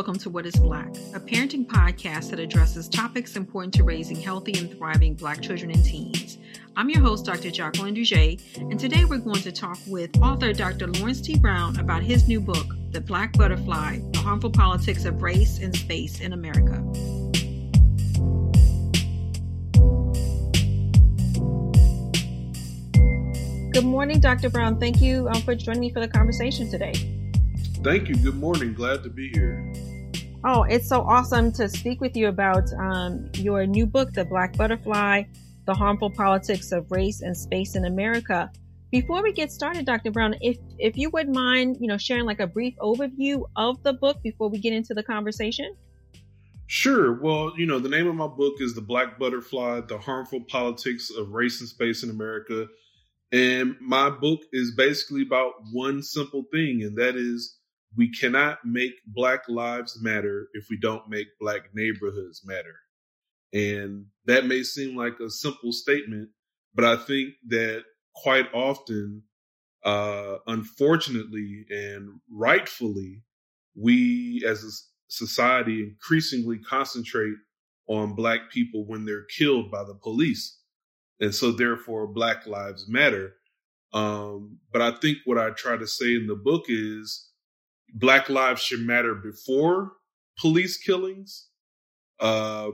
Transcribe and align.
and 0.00 0.06
welcome 0.06 0.18
to 0.18 0.30
What 0.30 0.46
is 0.46 0.56
Black, 0.56 0.88
a 1.14 1.20
parenting 1.20 1.66
podcast 1.66 2.30
that 2.30 2.40
addresses 2.40 2.88
topics 2.88 3.36
important 3.36 3.74
to 3.74 3.84
raising 3.84 4.16
healthy 4.16 4.58
and 4.58 4.72
thriving 4.72 5.12
Black 5.12 5.42
children 5.42 5.70
and 5.72 5.84
teens. 5.84 6.38
I'm 6.74 6.88
your 6.88 7.02
host, 7.02 7.26
Dr. 7.26 7.50
Jacqueline 7.50 7.94
Dougé, 7.94 8.40
and 8.56 8.80
today 8.80 9.04
we're 9.04 9.18
going 9.18 9.42
to 9.42 9.52
talk 9.52 9.76
with 9.86 10.18
author 10.22 10.54
Dr. 10.54 10.86
Lawrence 10.86 11.20
T. 11.20 11.38
Brown 11.38 11.78
about 11.78 12.02
his 12.02 12.26
new 12.26 12.40
book, 12.40 12.66
The 12.92 13.02
Black 13.02 13.34
Butterfly 13.34 13.98
The 14.12 14.20
Harmful 14.20 14.52
Politics 14.52 15.04
of 15.04 15.20
Race 15.20 15.58
and 15.58 15.76
Space 15.76 16.20
in 16.20 16.32
America. 16.32 16.80
Good 23.70 23.84
morning, 23.84 24.18
Dr. 24.18 24.48
Brown. 24.48 24.80
Thank 24.80 25.02
you 25.02 25.28
um, 25.28 25.42
for 25.42 25.54
joining 25.54 25.80
me 25.80 25.90
for 25.90 26.00
the 26.00 26.08
conversation 26.08 26.70
today. 26.70 26.94
Thank 27.82 28.08
you. 28.08 28.16
Good 28.16 28.36
morning. 28.36 28.74
Glad 28.74 29.02
to 29.04 29.08
be 29.08 29.30
here. 29.30 29.72
Oh, 30.42 30.62
it's 30.62 30.88
so 30.88 31.02
awesome 31.02 31.52
to 31.52 31.68
speak 31.68 32.00
with 32.00 32.16
you 32.16 32.28
about 32.28 32.72
um, 32.72 33.28
your 33.34 33.66
new 33.66 33.84
book, 33.84 34.14
The 34.14 34.24
Black 34.24 34.56
Butterfly 34.56 35.24
The 35.66 35.74
Harmful 35.74 36.10
Politics 36.12 36.72
of 36.72 36.90
Race 36.90 37.20
and 37.20 37.36
Space 37.36 37.76
in 37.76 37.84
America. 37.84 38.50
Before 38.90 39.22
we 39.22 39.34
get 39.34 39.52
started, 39.52 39.84
Dr. 39.84 40.10
Brown, 40.10 40.34
if, 40.40 40.56
if 40.78 40.96
you 40.96 41.10
would 41.10 41.28
mind, 41.28 41.76
you 41.78 41.88
know, 41.88 41.98
sharing 41.98 42.24
like 42.24 42.40
a 42.40 42.46
brief 42.46 42.74
overview 42.80 43.42
of 43.54 43.82
the 43.82 43.92
book 43.92 44.22
before 44.22 44.48
we 44.48 44.58
get 44.58 44.72
into 44.72 44.94
the 44.94 45.02
conversation. 45.02 45.76
Sure. 46.68 47.20
Well, 47.20 47.52
you 47.58 47.66
know, 47.66 47.78
the 47.78 47.90
name 47.90 48.06
of 48.06 48.14
my 48.14 48.26
book 48.26 48.54
is 48.60 48.74
The 48.74 48.80
Black 48.80 49.18
Butterfly 49.18 49.82
The 49.88 49.98
Harmful 49.98 50.44
Politics 50.48 51.10
of 51.10 51.32
Race 51.32 51.60
and 51.60 51.68
Space 51.68 52.02
in 52.02 52.08
America. 52.08 52.66
And 53.30 53.76
my 53.78 54.08
book 54.08 54.40
is 54.54 54.74
basically 54.74 55.20
about 55.20 55.52
one 55.70 56.02
simple 56.02 56.44
thing, 56.50 56.82
and 56.82 56.96
that 56.96 57.14
is 57.14 57.59
we 57.96 58.10
cannot 58.12 58.58
make 58.64 58.92
Black 59.06 59.48
lives 59.48 59.98
matter 60.00 60.48
if 60.54 60.66
we 60.70 60.78
don't 60.78 61.08
make 61.08 61.26
Black 61.40 61.74
neighborhoods 61.74 62.42
matter. 62.44 62.76
And 63.52 64.06
that 64.26 64.46
may 64.46 64.62
seem 64.62 64.96
like 64.96 65.18
a 65.20 65.28
simple 65.28 65.72
statement, 65.72 66.28
but 66.74 66.84
I 66.84 66.96
think 66.96 67.34
that 67.48 67.82
quite 68.14 68.46
often, 68.54 69.22
uh, 69.84 70.36
unfortunately 70.46 71.64
and 71.70 72.20
rightfully, 72.30 73.22
we 73.74 74.44
as 74.46 74.62
a 74.62 74.70
society 75.08 75.82
increasingly 75.82 76.58
concentrate 76.58 77.34
on 77.88 78.14
Black 78.14 78.50
people 78.52 78.86
when 78.86 79.04
they're 79.04 79.24
killed 79.36 79.70
by 79.70 79.82
the 79.82 79.94
police. 79.94 80.58
And 81.18 81.34
so, 81.34 81.50
therefore, 81.50 82.06
Black 82.06 82.46
lives 82.46 82.88
matter. 82.88 83.34
Um, 83.92 84.58
but 84.72 84.80
I 84.80 84.92
think 84.92 85.18
what 85.24 85.38
I 85.38 85.50
try 85.50 85.76
to 85.76 85.86
say 85.86 86.14
in 86.14 86.28
the 86.28 86.36
book 86.36 86.66
is 86.68 87.29
Black 87.94 88.28
lives 88.28 88.62
should 88.62 88.80
matter 88.80 89.14
before 89.14 89.92
police 90.38 90.76
killings. 90.76 91.48
Uh, 92.18 92.70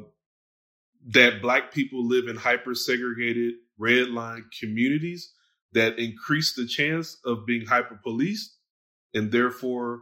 that 1.09 1.41
Black 1.41 1.72
people 1.72 2.05
live 2.06 2.27
in 2.28 2.36
hyper 2.36 2.75
segregated 2.75 3.55
red 3.78 4.09
line 4.09 4.44
communities 4.59 5.33
that 5.72 5.98
increase 5.98 6.55
the 6.55 6.67
chance 6.67 7.19
of 7.25 7.47
being 7.47 7.67
hyper 7.67 8.00
policed 8.03 8.56
and 9.14 9.31
therefore 9.31 10.00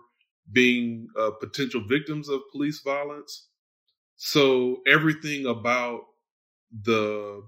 being 0.53 1.09
uh, 1.19 1.31
potential 1.41 1.83
victims 1.89 2.29
of 2.29 2.41
police 2.53 2.81
violence. 2.81 3.49
So 4.17 4.81
everything 4.87 5.47
about 5.47 6.01
the 6.83 7.43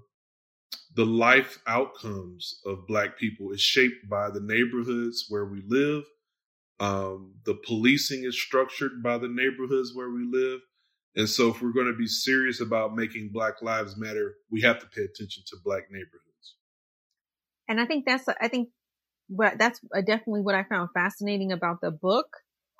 the 0.95 1.05
life 1.05 1.59
outcomes 1.67 2.59
of 2.65 2.87
black 2.87 3.19
people 3.19 3.51
is 3.51 3.61
shaped 3.61 4.09
by 4.09 4.29
the 4.31 4.39
neighborhoods 4.41 5.25
where 5.29 5.45
we 5.45 5.61
live 5.67 6.03
um, 6.79 7.35
the 7.45 7.55
policing 7.65 8.23
is 8.23 8.39
structured 8.39 9.01
by 9.01 9.17
the 9.17 9.27
neighborhoods 9.27 9.93
where 9.93 10.09
we 10.09 10.27
live. 10.29 10.61
And 11.15 11.27
so, 11.27 11.49
if 11.49 11.61
we're 11.61 11.73
going 11.73 11.91
to 11.91 11.97
be 11.97 12.07
serious 12.07 12.61
about 12.61 12.95
making 12.95 13.31
Black 13.33 13.61
Lives 13.61 13.97
Matter, 13.97 14.35
we 14.51 14.61
have 14.61 14.79
to 14.79 14.85
pay 14.85 15.01
attention 15.01 15.43
to 15.47 15.57
Black 15.63 15.83
neighborhoods. 15.89 16.55
And 17.67 17.81
I 17.81 17.85
think 17.85 18.05
that's, 18.05 18.25
I 18.39 18.47
think 18.47 18.69
what 19.27 19.57
that's 19.57 19.79
definitely 20.05 20.41
what 20.41 20.55
I 20.55 20.63
found 20.63 20.89
fascinating 20.93 21.51
about 21.51 21.81
the 21.81 21.91
book. 21.91 22.27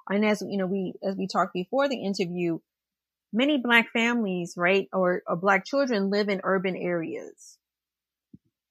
And 0.10 0.24
as 0.24 0.42
you 0.42 0.58
know, 0.58 0.68
we, 0.68 0.94
as 1.04 1.16
we 1.16 1.28
talked 1.28 1.54
before 1.54 1.90
the 1.90 2.02
interview, 2.02 2.60
many 3.34 3.58
Black 3.58 3.92
families, 3.92 4.54
right, 4.56 4.88
or, 4.94 5.24
or 5.28 5.36
Black 5.36 5.66
children 5.66 6.10
live 6.10 6.30
in 6.30 6.42
urban 6.44 6.76
areas. 6.78 7.58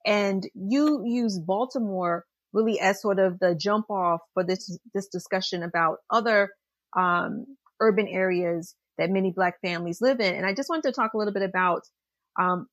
And 0.06 0.48
you 0.54 1.02
use 1.04 1.38
Baltimore 1.38 2.24
really 2.52 2.80
as 2.80 3.00
sort 3.00 3.18
of 3.18 3.38
the 3.38 3.54
jump 3.54 3.90
off 3.90 4.20
for 4.34 4.44
this 4.44 4.78
this 4.94 5.08
discussion 5.08 5.62
about 5.62 5.98
other 6.10 6.50
um, 6.96 7.46
urban 7.80 8.08
areas 8.08 8.74
that 8.98 9.10
many 9.10 9.30
Black 9.30 9.60
families 9.60 10.00
live 10.00 10.20
in. 10.20 10.34
And 10.34 10.46
I 10.46 10.54
just 10.54 10.70
wanted 10.70 10.84
to 10.84 10.92
talk 10.92 11.14
a 11.14 11.18
little 11.18 11.34
bit 11.34 11.42
about 11.42 11.82
um, 12.40 12.66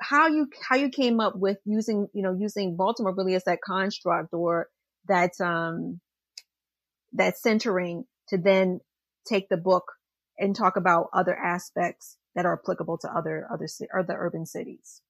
how 0.00 0.28
you 0.28 0.48
how 0.68 0.76
you 0.76 0.88
came 0.88 1.20
up 1.20 1.34
with 1.36 1.58
using 1.64 2.08
you 2.12 2.22
know 2.22 2.36
using 2.38 2.76
Baltimore 2.76 3.14
really 3.14 3.34
as 3.34 3.44
that 3.44 3.60
construct 3.64 4.32
or 4.32 4.68
that 5.08 5.32
um, 5.40 6.00
that 7.12 7.38
centering 7.38 8.04
to 8.28 8.38
then 8.38 8.80
take 9.26 9.48
the 9.48 9.56
book 9.56 9.84
and 10.38 10.56
talk 10.56 10.76
about 10.76 11.08
other 11.12 11.36
aspects 11.36 12.16
that 12.34 12.46
are 12.46 12.58
applicable 12.58 12.98
to 12.98 13.08
other 13.08 13.46
other 13.52 13.66
other 13.98 14.16
urban 14.18 14.46
cities. 14.46 15.00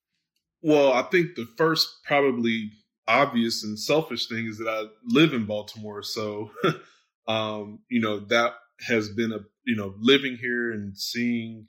Well, 0.62 0.92
I 0.92 1.02
think 1.02 1.34
the 1.34 1.46
first 1.56 1.88
probably 2.04 2.70
obvious 3.06 3.64
and 3.64 3.78
selfish 3.78 4.28
thing 4.28 4.46
is 4.46 4.58
that 4.58 4.68
I 4.68 4.84
live 5.06 5.32
in 5.32 5.44
Baltimore. 5.46 6.02
So, 6.02 6.50
um, 7.28 7.80
you 7.90 8.00
know, 8.00 8.20
that 8.20 8.54
has 8.86 9.08
been 9.08 9.32
a, 9.32 9.40
you 9.64 9.76
know, 9.76 9.94
living 9.98 10.36
here 10.36 10.72
and 10.72 10.96
seeing, 10.96 11.68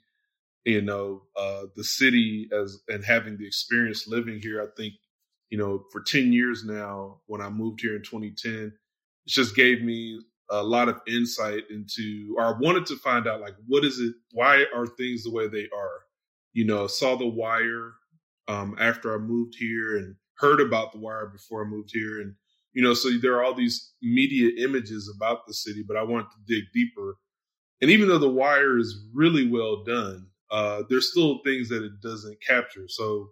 you 0.64 0.82
know, 0.82 1.22
uh, 1.36 1.64
the 1.74 1.84
city 1.84 2.48
as, 2.52 2.78
and 2.88 3.04
having 3.04 3.36
the 3.36 3.46
experience 3.46 4.06
living 4.06 4.40
here, 4.40 4.62
I 4.62 4.66
think, 4.76 4.94
you 5.50 5.58
know, 5.58 5.84
for 5.92 6.02
10 6.02 6.32
years 6.32 6.64
now, 6.64 7.20
when 7.26 7.40
I 7.40 7.48
moved 7.48 7.80
here 7.80 7.96
in 7.96 8.02
2010, 8.02 8.52
it 8.52 8.72
just 9.28 9.54
gave 9.54 9.82
me 9.82 10.20
a 10.50 10.62
lot 10.62 10.88
of 10.88 11.00
insight 11.06 11.64
into, 11.70 12.34
or 12.36 12.44
I 12.44 12.58
wanted 12.58 12.86
to 12.86 12.96
find 12.96 13.26
out, 13.26 13.40
like, 13.40 13.54
what 13.66 13.84
is 13.84 14.00
it? 14.00 14.14
Why 14.32 14.64
are 14.74 14.86
things 14.86 15.24
the 15.24 15.32
way 15.32 15.48
they 15.48 15.68
are? 15.76 16.00
You 16.52 16.64
know, 16.64 16.86
saw 16.86 17.16
The 17.16 17.26
Wire 17.26 17.92
um, 18.48 18.76
after 18.78 19.14
I 19.14 19.18
moved 19.18 19.54
here 19.58 19.96
and 19.98 20.16
heard 20.38 20.60
about 20.60 20.92
The 20.92 20.98
Wire 20.98 21.26
before 21.26 21.64
I 21.64 21.68
moved 21.68 21.90
here. 21.92 22.20
And, 22.20 22.34
you 22.72 22.82
know, 22.82 22.94
so 22.94 23.10
there 23.20 23.36
are 23.36 23.44
all 23.44 23.54
these 23.54 23.92
media 24.02 24.50
images 24.64 25.12
about 25.14 25.46
the 25.46 25.54
city, 25.54 25.84
but 25.86 25.96
I 25.96 26.02
wanted 26.02 26.28
to 26.30 26.54
dig 26.54 26.64
deeper. 26.72 27.16
And 27.80 27.90
even 27.90 28.08
though 28.08 28.18
The 28.18 28.28
Wire 28.28 28.78
is 28.78 29.06
really 29.14 29.48
well 29.48 29.84
done, 29.84 30.28
uh, 30.50 30.82
there's 30.88 31.10
still 31.10 31.40
things 31.44 31.68
that 31.68 31.82
it 31.82 32.00
doesn't 32.02 32.38
capture. 32.46 32.86
So 32.88 33.30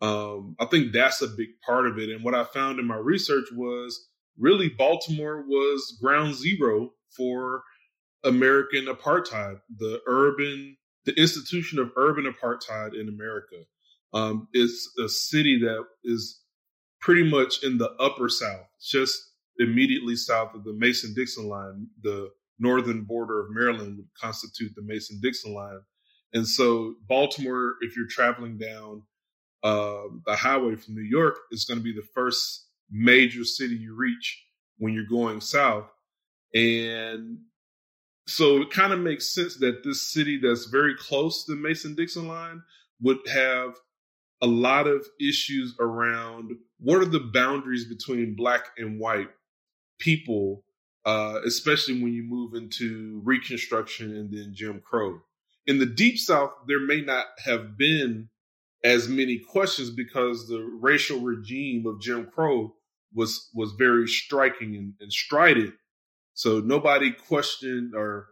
um, 0.00 0.54
I 0.60 0.66
think 0.66 0.92
that's 0.92 1.22
a 1.22 1.28
big 1.28 1.48
part 1.64 1.86
of 1.86 1.98
it. 1.98 2.10
And 2.10 2.22
what 2.24 2.34
I 2.34 2.44
found 2.44 2.78
in 2.78 2.86
my 2.86 2.96
research 2.96 3.46
was 3.52 4.08
really 4.38 4.68
Baltimore 4.68 5.42
was 5.46 5.98
ground 6.00 6.34
zero 6.34 6.92
for 7.16 7.62
American 8.24 8.86
apartheid, 8.86 9.60
the 9.76 10.00
urban, 10.06 10.76
the 11.04 11.14
institution 11.20 11.78
of 11.78 11.90
urban 11.96 12.32
apartheid 12.32 12.98
in 12.98 13.08
America. 13.08 13.56
Um, 14.12 14.48
it's 14.52 14.90
a 14.98 15.08
city 15.08 15.58
that 15.60 15.84
is 16.04 16.40
pretty 17.00 17.28
much 17.28 17.62
in 17.62 17.78
the 17.78 17.90
upper 18.00 18.28
South, 18.28 18.66
just 18.80 19.20
immediately 19.58 20.16
south 20.16 20.54
of 20.54 20.64
the 20.64 20.72
Mason 20.72 21.14
Dixon 21.14 21.48
line. 21.48 21.88
The 22.02 22.30
northern 22.58 23.02
border 23.02 23.40
of 23.40 23.50
Maryland 23.50 23.96
would 23.98 24.08
constitute 24.20 24.72
the 24.74 24.82
Mason 24.82 25.20
Dixon 25.22 25.54
line. 25.54 25.80
And 26.32 26.46
so, 26.46 26.94
Baltimore, 27.06 27.74
if 27.80 27.96
you're 27.96 28.08
traveling 28.08 28.58
down 28.58 29.02
uh, 29.62 30.02
the 30.26 30.36
highway 30.36 30.76
from 30.76 30.94
New 30.94 31.02
York, 31.02 31.36
is 31.50 31.64
going 31.64 31.78
to 31.78 31.84
be 31.84 31.94
the 31.94 32.06
first 32.14 32.66
major 32.90 33.44
city 33.44 33.74
you 33.74 33.94
reach 33.96 34.44
when 34.78 34.92
you're 34.92 35.04
going 35.04 35.40
south. 35.40 35.86
And 36.54 37.38
so 38.26 38.62
it 38.62 38.70
kind 38.70 38.92
of 38.92 39.00
makes 39.00 39.32
sense 39.34 39.56
that 39.56 39.82
this 39.84 40.02
city 40.02 40.38
that's 40.38 40.66
very 40.66 40.94
close 40.94 41.44
to 41.44 41.54
the 41.54 41.60
Mason 41.60 41.94
Dixon 41.94 42.28
line 42.28 42.62
would 43.00 43.18
have 43.32 43.74
a 44.40 44.46
lot 44.46 44.86
of 44.86 45.06
issues 45.20 45.74
around 45.80 46.52
what 46.78 47.00
are 47.00 47.06
the 47.06 47.30
boundaries 47.32 47.84
between 47.84 48.36
black 48.36 48.66
and 48.76 49.00
white 49.00 49.28
people, 49.98 50.64
uh, 51.04 51.40
especially 51.44 52.00
when 52.02 52.12
you 52.12 52.22
move 52.22 52.54
into 52.54 53.20
Reconstruction 53.24 54.14
and 54.16 54.32
then 54.32 54.52
Jim 54.54 54.80
Crow. 54.80 55.20
In 55.66 55.78
the 55.78 55.86
Deep 55.86 56.18
South, 56.18 56.52
there 56.66 56.80
may 56.80 57.00
not 57.00 57.26
have 57.44 57.76
been 57.76 58.28
as 58.84 59.08
many 59.08 59.38
questions 59.38 59.90
because 59.90 60.46
the 60.46 60.62
racial 60.80 61.20
regime 61.20 61.84
of 61.86 62.00
Jim 62.00 62.28
Crow 62.32 62.74
was 63.12 63.50
was 63.54 63.72
very 63.72 64.06
striking 64.06 64.76
and, 64.76 64.94
and 65.00 65.12
strident. 65.12 65.74
So 66.34 66.60
nobody 66.60 67.10
questioned, 67.10 67.94
or 67.94 68.28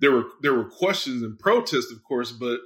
there 0.00 0.10
were 0.10 0.24
there 0.42 0.54
were 0.54 0.68
questions 0.68 1.22
and 1.22 1.38
protests, 1.38 1.92
of 1.92 2.02
course, 2.02 2.32
but 2.32 2.58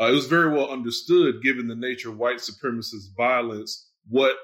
uh, 0.00 0.06
it 0.06 0.12
was 0.12 0.26
very 0.26 0.52
well 0.52 0.70
understood, 0.70 1.42
given 1.42 1.68
the 1.68 1.74
nature 1.74 2.10
of 2.10 2.16
white 2.16 2.38
supremacist 2.38 3.14
violence, 3.16 3.90
what 4.08 4.36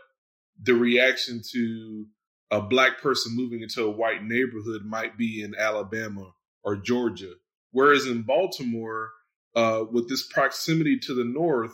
the 0.63 0.75
reaction 0.75 1.41
to 1.53 2.07
a 2.51 2.61
black 2.61 3.01
person 3.01 3.35
moving 3.35 3.63
into 3.63 3.83
a 3.83 3.91
white 3.91 4.23
neighborhood 4.23 4.85
might 4.85 5.17
be 5.17 5.43
in 5.43 5.55
Alabama 5.59 6.31
or 6.63 6.77
Georgia. 6.77 7.33
Whereas 7.73 8.07
in 8.07 8.23
Baltimore, 8.23 9.11
uh, 9.55 9.85
with 9.91 10.09
this 10.09 10.27
proximity 10.29 10.99
to 11.01 11.15
the 11.15 11.25
north, 11.25 11.73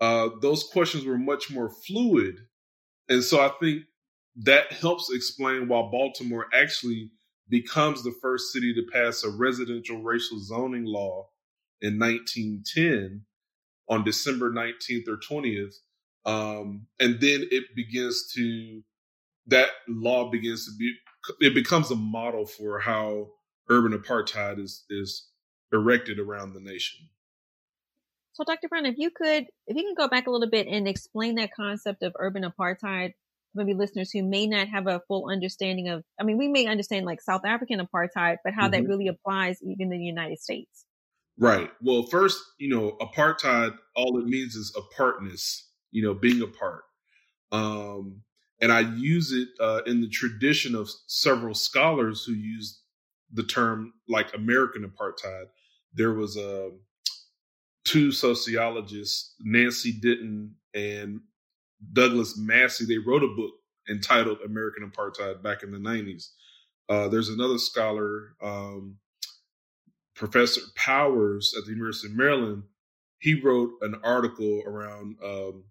uh, 0.00 0.30
those 0.40 0.64
questions 0.64 1.04
were 1.04 1.18
much 1.18 1.50
more 1.50 1.70
fluid. 1.86 2.36
And 3.08 3.22
so 3.22 3.40
I 3.40 3.50
think 3.60 3.82
that 4.36 4.72
helps 4.72 5.12
explain 5.12 5.68
why 5.68 5.82
Baltimore 5.90 6.46
actually 6.54 7.10
becomes 7.48 8.02
the 8.02 8.14
first 8.22 8.52
city 8.52 8.72
to 8.74 8.82
pass 8.92 9.24
a 9.24 9.30
residential 9.30 10.02
racial 10.02 10.38
zoning 10.40 10.84
law 10.84 11.29
in 11.82 11.98
1910 11.98 13.22
on 13.88 14.04
December 14.04 14.50
19th 14.50 15.08
or 15.08 15.16
20th. 15.16 15.74
Um, 16.24 16.86
and 16.98 17.20
then 17.20 17.46
it 17.50 17.64
begins 17.74 18.30
to, 18.34 18.82
that 19.46 19.68
law 19.88 20.30
begins 20.30 20.66
to 20.66 20.72
be, 20.78 20.94
it 21.40 21.54
becomes 21.54 21.90
a 21.90 21.96
model 21.96 22.46
for 22.46 22.78
how 22.78 23.28
urban 23.68 23.92
apartheid 23.92 24.58
is, 24.58 24.84
is 24.90 25.28
erected 25.72 26.18
around 26.18 26.52
the 26.52 26.60
nation. 26.60 27.08
So, 28.32 28.44
Dr. 28.44 28.68
Brown, 28.68 28.86
if 28.86 28.96
you 28.96 29.10
could, 29.10 29.46
if 29.66 29.76
you 29.76 29.82
can 29.82 29.94
go 29.96 30.08
back 30.08 30.26
a 30.26 30.30
little 30.30 30.48
bit 30.48 30.66
and 30.66 30.86
explain 30.86 31.34
that 31.34 31.52
concept 31.52 32.02
of 32.02 32.14
urban 32.18 32.44
apartheid, 32.44 33.12
maybe 33.54 33.74
listeners 33.74 34.10
who 34.12 34.22
may 34.22 34.46
not 34.46 34.68
have 34.68 34.86
a 34.86 35.00
full 35.08 35.28
understanding 35.28 35.88
of, 35.88 36.04
I 36.18 36.24
mean, 36.24 36.38
we 36.38 36.48
may 36.48 36.66
understand 36.66 37.06
like 37.06 37.20
South 37.20 37.44
African 37.44 37.80
apartheid, 37.80 38.36
but 38.44 38.54
how 38.54 38.68
mm-hmm. 38.68 38.72
that 38.72 38.88
really 38.88 39.08
applies 39.08 39.58
even 39.62 39.92
in 39.92 39.98
the 39.98 40.04
United 40.04 40.38
States. 40.38 40.86
Right. 41.40 41.70
Well, 41.82 42.02
first, 42.04 42.38
you 42.58 42.68
know, 42.68 42.98
apartheid, 43.00 43.76
all 43.96 44.18
it 44.20 44.26
means 44.26 44.54
is 44.54 44.76
apartness, 44.76 45.70
you 45.90 46.02
know, 46.02 46.14
being 46.14 46.42
apart. 46.42 46.82
Um, 47.50 48.22
and 48.60 48.70
I 48.70 48.80
use 48.80 49.32
it 49.32 49.48
uh, 49.58 49.80
in 49.86 50.02
the 50.02 50.08
tradition 50.08 50.74
of 50.74 50.90
several 51.06 51.54
scholars 51.54 52.24
who 52.24 52.34
use 52.34 52.82
the 53.32 53.42
term 53.42 53.94
like 54.06 54.34
American 54.34 54.84
apartheid. 54.84 55.46
There 55.94 56.12
was 56.12 56.36
a 56.36 56.66
um, 56.66 56.80
two 57.84 58.12
sociologists, 58.12 59.34
Nancy 59.40 59.92
Denton 59.92 60.54
and 60.74 61.20
Douglas 61.92 62.36
Massey. 62.38 62.84
They 62.84 62.98
wrote 62.98 63.22
a 63.24 63.28
book 63.28 63.52
entitled 63.88 64.38
American 64.44 64.90
Apartheid 64.90 65.42
back 65.42 65.62
in 65.62 65.72
the 65.72 65.78
90s. 65.78 66.28
Uh, 66.88 67.08
there's 67.08 67.28
another 67.28 67.58
scholar, 67.58 68.34
um, 68.42 68.96
Professor 70.20 70.60
Powers 70.76 71.54
at 71.56 71.64
the 71.64 71.70
University 71.70 72.08
of 72.08 72.16
Maryland. 72.16 72.64
He 73.20 73.40
wrote 73.40 73.70
an 73.80 73.94
article 74.04 74.62
around 74.66 75.16
um, 75.24 75.64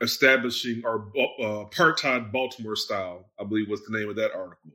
establishing 0.00 0.82
our 0.84 1.06
uh, 1.16 1.64
apartheid 1.64 2.32
Baltimore 2.32 2.74
style, 2.74 3.30
I 3.38 3.44
believe 3.44 3.68
was 3.68 3.84
the 3.84 3.96
name 3.96 4.10
of 4.10 4.16
that 4.16 4.34
article. 4.34 4.72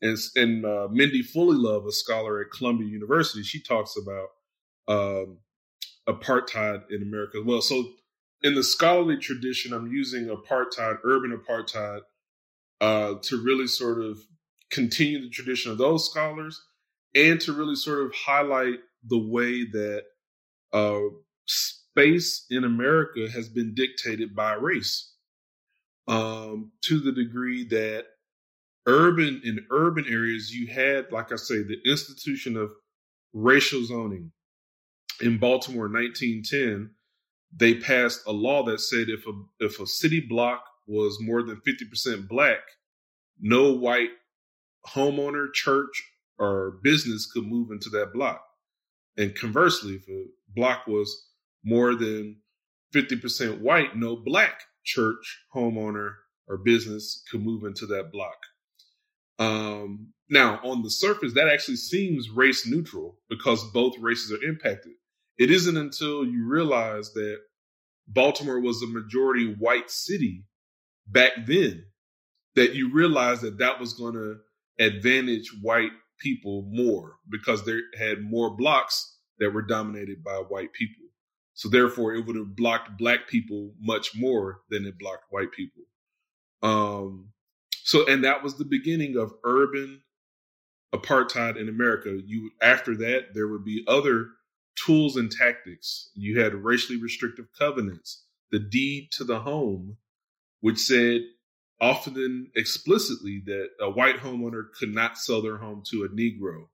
And, 0.00 0.16
and 0.36 0.64
uh, 0.64 0.86
Mindy 0.92 1.24
Fullilove, 1.24 1.88
a 1.88 1.92
scholar 1.92 2.40
at 2.40 2.52
Columbia 2.56 2.86
University, 2.86 3.42
she 3.42 3.60
talks 3.60 3.96
about 3.96 4.28
um, 4.86 5.38
apartheid 6.08 6.84
in 6.90 7.02
America 7.02 7.38
as 7.38 7.44
well. 7.44 7.62
So 7.62 7.84
in 8.44 8.54
the 8.54 8.62
scholarly 8.62 9.16
tradition, 9.16 9.72
I'm 9.72 9.88
using 9.88 10.26
apartheid, 10.26 10.98
urban 11.02 11.36
apartheid, 11.36 12.02
uh, 12.80 13.14
to 13.22 13.42
really 13.42 13.66
sort 13.66 14.00
of 14.00 14.18
continue 14.70 15.20
the 15.20 15.30
tradition 15.30 15.72
of 15.72 15.78
those 15.78 16.08
scholars 16.08 16.62
and 17.14 17.40
to 17.40 17.52
really 17.52 17.76
sort 17.76 18.04
of 18.04 18.12
highlight 18.14 18.78
the 19.08 19.18
way 19.18 19.64
that 19.64 20.02
uh, 20.72 21.00
space 21.46 22.46
in 22.50 22.64
America 22.64 23.28
has 23.32 23.48
been 23.48 23.74
dictated 23.74 24.34
by 24.34 24.54
race 24.54 25.14
um, 26.08 26.72
to 26.82 27.00
the 27.00 27.12
degree 27.12 27.64
that 27.68 28.06
urban 28.86 29.40
in 29.44 29.64
urban 29.70 30.04
areas 30.06 30.50
you 30.52 30.66
had 30.66 31.10
like 31.10 31.32
i 31.32 31.36
say 31.36 31.62
the 31.62 31.78
institution 31.86 32.54
of 32.54 32.70
racial 33.34 33.84
zoning. 33.84 34.32
In 35.20 35.38
Baltimore 35.38 35.86
in 35.86 35.92
1910, 35.92 36.90
they 37.56 37.74
passed 37.74 38.22
a 38.26 38.32
law 38.32 38.64
that 38.64 38.80
said 38.80 39.08
if 39.08 39.26
a 39.26 39.32
if 39.60 39.80
a 39.80 39.86
city 39.86 40.20
block 40.20 40.64
was 40.86 41.18
more 41.20 41.42
than 41.42 41.60
50% 41.66 42.28
black, 42.28 42.60
no 43.40 43.72
white 43.72 44.10
homeowner, 44.88 45.52
church, 45.52 46.02
or 46.38 46.78
business 46.82 47.30
could 47.30 47.44
move 47.44 47.70
into 47.70 47.88
that 47.90 48.12
block. 48.12 48.42
And 49.16 49.34
conversely, 49.34 49.94
if 49.94 50.08
a 50.08 50.26
block 50.48 50.86
was 50.86 51.28
more 51.64 51.94
than 51.94 52.40
50% 52.94 53.60
white, 53.60 53.96
no 53.96 54.16
black 54.16 54.60
church, 54.84 55.44
homeowner, 55.54 56.14
or 56.48 56.58
business 56.58 57.22
could 57.30 57.42
move 57.42 57.64
into 57.64 57.86
that 57.86 58.10
block. 58.12 58.36
Um, 59.38 60.12
now, 60.28 60.60
on 60.62 60.82
the 60.82 60.90
surface, 60.90 61.34
that 61.34 61.48
actually 61.48 61.76
seems 61.76 62.30
race 62.30 62.66
neutral 62.66 63.18
because 63.28 63.64
both 63.72 63.94
races 63.98 64.32
are 64.32 64.44
impacted. 64.44 64.92
It 65.38 65.50
isn't 65.50 65.76
until 65.76 66.24
you 66.24 66.46
realize 66.46 67.12
that 67.14 67.38
Baltimore 68.06 68.60
was 68.60 68.82
a 68.82 68.86
majority 68.86 69.54
white 69.58 69.90
city 69.90 70.44
back 71.06 71.32
then 71.46 71.84
that 72.54 72.74
you 72.74 72.92
realize 72.92 73.40
that 73.40 73.58
that 73.58 73.80
was 73.80 73.94
going 73.94 74.14
to 74.14 74.36
advantage 74.78 75.50
white 75.60 75.90
people 76.24 76.64
more 76.68 77.18
because 77.30 77.64
they 77.64 77.78
had 77.96 78.22
more 78.22 78.56
blocks 78.56 79.18
that 79.38 79.50
were 79.50 79.62
dominated 79.62 80.24
by 80.24 80.36
white 80.36 80.72
people. 80.72 81.04
So 81.52 81.68
therefore, 81.68 82.14
it 82.14 82.26
would 82.26 82.36
have 82.36 82.56
blocked 82.56 82.98
black 82.98 83.28
people 83.28 83.74
much 83.80 84.16
more 84.16 84.62
than 84.70 84.86
it 84.86 84.98
blocked 84.98 85.26
white 85.30 85.52
people. 85.52 85.84
Um, 86.62 87.28
so, 87.84 88.06
and 88.08 88.24
that 88.24 88.42
was 88.42 88.56
the 88.56 88.64
beginning 88.64 89.16
of 89.16 89.34
urban 89.44 90.02
apartheid 90.94 91.60
in 91.60 91.68
America. 91.68 92.18
You 92.24 92.50
after 92.62 92.96
that, 92.96 93.34
there 93.34 93.48
would 93.48 93.64
be 93.64 93.84
other 93.86 94.28
tools 94.84 95.16
and 95.16 95.30
tactics. 95.30 96.10
You 96.14 96.40
had 96.40 96.54
racially 96.54 97.00
restrictive 97.00 97.46
covenants, 97.56 98.24
the 98.50 98.58
deed 98.58 99.10
to 99.12 99.24
the 99.24 99.40
home, 99.40 99.98
which 100.60 100.78
said 100.78 101.20
often 101.84 102.50
explicitly 102.56 103.42
that 103.44 103.68
a 103.78 103.90
white 103.90 104.16
homeowner 104.16 104.62
could 104.78 104.94
not 104.94 105.18
sell 105.18 105.42
their 105.42 105.58
home 105.58 105.82
to 105.90 106.04
a 106.04 106.08
Negro, 106.08 106.68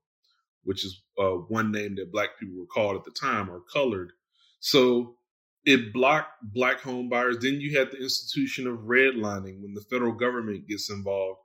which 0.63 0.85
is 0.85 1.03
uh, 1.19 1.31
one 1.49 1.69
name 1.69 1.95
that 1.95 2.13
black 2.13 2.29
people 2.39 2.57
were 2.57 2.65
called 2.65 2.95
at 2.95 3.03
the 3.03 3.11
time 3.11 3.49
or 3.49 3.59
colored. 3.73 4.13
So 4.61 5.17
it 5.65 5.91
blocked 5.91 6.31
black 6.41 6.79
home 6.79 7.09
buyers. 7.09 7.39
Then 7.41 7.59
you 7.59 7.77
had 7.77 7.91
the 7.91 8.01
institution 8.01 8.67
of 8.67 8.79
redlining 8.79 9.61
when 9.61 9.73
the 9.73 9.85
federal 9.89 10.13
government 10.13 10.69
gets 10.69 10.89
involved 10.89 11.41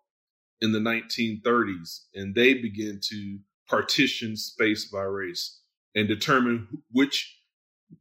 in 0.61 0.71
the 0.71 0.79
1930s 0.79 2.05
and 2.15 2.37
they 2.37 2.55
begin 2.55 3.01
to 3.09 3.39
partition 3.69 4.37
space 4.37 4.85
by 4.85 5.03
race 5.03 5.61
and 5.97 6.07
determine 6.07 6.69
which 6.93 7.37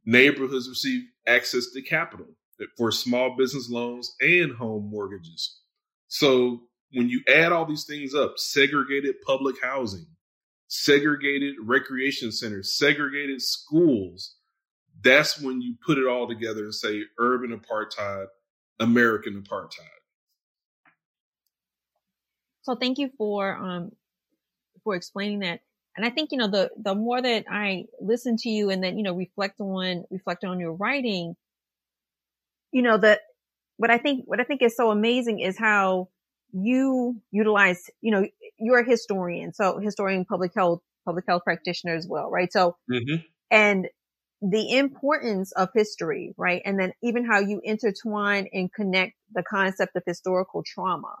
neighborhoods 0.04 0.68
receive 0.68 1.02
access 1.26 1.72
to 1.72 1.82
capital 1.82 2.26
for 2.76 2.90
small 2.90 3.36
business 3.36 3.70
loans 3.70 4.14
and 4.20 4.52
home 4.52 4.88
mortgages. 4.90 5.60
So 6.08 6.60
when 6.92 7.08
you 7.08 7.22
add 7.28 7.52
all 7.52 7.66
these 7.66 7.84
things 7.84 8.14
up, 8.14 8.34
segregated 8.36 9.16
public 9.26 9.56
housing, 9.62 10.06
segregated 10.68 11.56
recreation 11.62 12.32
centers, 12.32 12.76
segregated 12.76 13.42
schools, 13.42 14.36
that's 15.02 15.40
when 15.40 15.60
you 15.60 15.74
put 15.84 15.98
it 15.98 16.06
all 16.06 16.26
together 16.26 16.64
and 16.64 16.74
say 16.74 17.02
urban 17.18 17.58
apartheid, 17.58 18.26
American 18.80 19.42
apartheid. 19.42 19.88
So 22.62 22.74
thank 22.74 22.98
you 22.98 23.10
for 23.16 23.54
um 23.54 23.92
for 24.82 24.94
explaining 24.94 25.40
that. 25.40 25.60
And 25.96 26.04
I 26.04 26.10
think, 26.10 26.30
you 26.30 26.38
know, 26.38 26.48
the, 26.48 26.70
the 26.76 26.94
more 26.94 27.20
that 27.20 27.46
I 27.50 27.86
listen 28.00 28.36
to 28.38 28.50
you 28.50 28.70
and 28.70 28.84
then, 28.84 28.98
you 28.98 29.02
know, 29.02 29.14
reflect 29.14 29.60
on, 29.60 30.04
reflect 30.10 30.44
on 30.44 30.60
your 30.60 30.74
writing, 30.74 31.36
you 32.72 32.82
know, 32.82 32.98
that 32.98 33.20
what 33.76 33.90
I 33.90 33.98
think, 33.98 34.24
what 34.26 34.40
I 34.40 34.44
think 34.44 34.62
is 34.62 34.76
so 34.76 34.90
amazing 34.90 35.40
is 35.40 35.58
how 35.58 36.08
you 36.52 37.20
utilize, 37.30 37.90
you 38.00 38.10
know, 38.10 38.26
you're 38.58 38.80
a 38.80 38.88
historian. 38.88 39.52
So 39.52 39.78
historian, 39.78 40.24
public 40.24 40.52
health, 40.54 40.80
public 41.04 41.24
health 41.28 41.42
practitioner 41.44 41.94
as 41.94 42.06
well, 42.08 42.30
right? 42.30 42.52
So, 42.52 42.76
mm-hmm. 42.90 43.16
and 43.50 43.88
the 44.42 44.76
importance 44.76 45.52
of 45.52 45.70
history, 45.74 46.34
right? 46.36 46.62
And 46.64 46.78
then 46.78 46.92
even 47.02 47.24
how 47.24 47.40
you 47.40 47.60
intertwine 47.62 48.48
and 48.52 48.72
connect 48.72 49.14
the 49.32 49.42
concept 49.42 49.96
of 49.96 50.02
historical 50.06 50.62
trauma, 50.64 51.16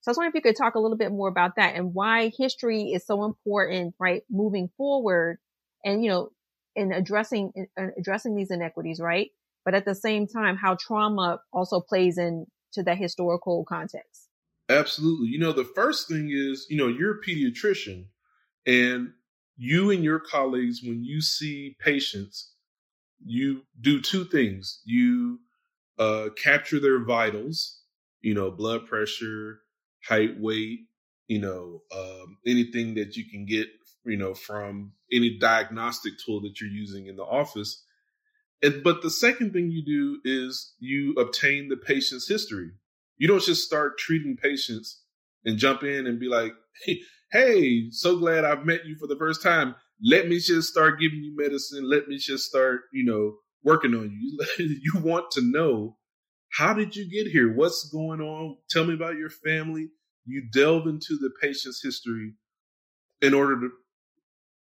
so 0.00 0.10
I 0.10 0.12
was 0.12 0.16
wondering 0.16 0.30
if 0.30 0.34
you 0.36 0.50
could 0.52 0.56
talk 0.56 0.74
a 0.74 0.78
little 0.78 0.96
bit 0.96 1.10
more 1.10 1.28
about 1.28 1.56
that 1.56 1.74
and 1.74 1.92
why 1.92 2.30
history 2.36 2.92
is 2.92 3.04
so 3.04 3.24
important, 3.24 3.94
right? 3.98 4.22
Moving 4.30 4.70
forward 4.76 5.38
and, 5.84 6.02
you 6.04 6.10
know, 6.10 6.30
in 6.76 6.92
addressing, 6.92 7.52
in 7.54 7.92
addressing 7.98 8.36
these 8.36 8.50
inequities, 8.50 9.00
right? 9.00 9.30
But 9.68 9.74
at 9.74 9.84
the 9.84 9.94
same 9.94 10.26
time, 10.26 10.56
how 10.56 10.78
trauma 10.80 11.42
also 11.52 11.78
plays 11.78 12.16
into 12.16 12.82
that 12.84 12.96
historical 12.96 13.66
context. 13.66 14.30
Absolutely. 14.70 15.28
You 15.28 15.38
know, 15.38 15.52
the 15.52 15.68
first 15.74 16.08
thing 16.08 16.30
is, 16.32 16.66
you 16.70 16.78
know, 16.78 16.88
you're 16.88 17.18
a 17.18 17.20
pediatrician 17.20 18.06
and 18.66 19.12
you 19.58 19.90
and 19.90 20.02
your 20.02 20.20
colleagues, 20.20 20.80
when 20.82 21.04
you 21.04 21.20
see 21.20 21.76
patients, 21.80 22.54
you 23.22 23.60
do 23.82 24.00
two 24.00 24.24
things. 24.24 24.80
You 24.86 25.40
uh, 25.98 26.30
capture 26.42 26.80
their 26.80 27.04
vitals, 27.04 27.82
you 28.22 28.32
know, 28.32 28.50
blood 28.50 28.86
pressure, 28.86 29.60
height, 30.02 30.40
weight, 30.40 30.86
you 31.26 31.40
know, 31.40 31.82
um, 31.94 32.38
anything 32.46 32.94
that 32.94 33.18
you 33.18 33.28
can 33.28 33.44
get 33.44 33.68
you 34.08 34.16
know, 34.16 34.34
from 34.34 34.92
any 35.12 35.38
diagnostic 35.38 36.14
tool 36.24 36.40
that 36.40 36.60
you're 36.60 36.70
using 36.70 37.06
in 37.06 37.16
the 37.16 37.24
office. 37.24 37.84
And, 38.62 38.82
but 38.82 39.02
the 39.02 39.10
second 39.10 39.52
thing 39.52 39.70
you 39.70 39.84
do 39.84 40.20
is 40.24 40.74
you 40.78 41.14
obtain 41.14 41.68
the 41.68 41.76
patient's 41.76 42.28
history. 42.28 42.70
You 43.16 43.28
don't 43.28 43.42
just 43.42 43.64
start 43.64 43.98
treating 43.98 44.36
patients 44.36 45.02
and 45.44 45.58
jump 45.58 45.82
in 45.82 46.06
and 46.06 46.20
be 46.20 46.28
like, 46.28 46.52
hey, 46.84 47.00
hey, 47.32 47.90
so 47.90 48.18
glad 48.18 48.44
I've 48.44 48.66
met 48.66 48.86
you 48.86 48.96
for 48.98 49.06
the 49.06 49.16
first 49.16 49.42
time. 49.42 49.74
Let 50.02 50.28
me 50.28 50.38
just 50.38 50.68
start 50.68 51.00
giving 51.00 51.18
you 51.18 51.34
medicine. 51.36 51.88
Let 51.88 52.08
me 52.08 52.18
just 52.18 52.44
start, 52.44 52.82
you 52.92 53.04
know, 53.04 53.36
working 53.62 53.94
on 53.94 54.10
you. 54.10 54.44
you 54.82 55.00
want 55.00 55.30
to 55.32 55.42
know 55.42 55.96
how 56.50 56.72
did 56.72 56.96
you 56.96 57.08
get 57.10 57.30
here? 57.30 57.52
What's 57.52 57.88
going 57.90 58.20
on? 58.20 58.56
Tell 58.70 58.84
me 58.84 58.94
about 58.94 59.16
your 59.16 59.30
family. 59.30 59.88
You 60.24 60.48
delve 60.52 60.86
into 60.86 61.18
the 61.20 61.30
patient's 61.42 61.82
history 61.82 62.34
in 63.20 63.34
order 63.34 63.60
to 63.60 63.70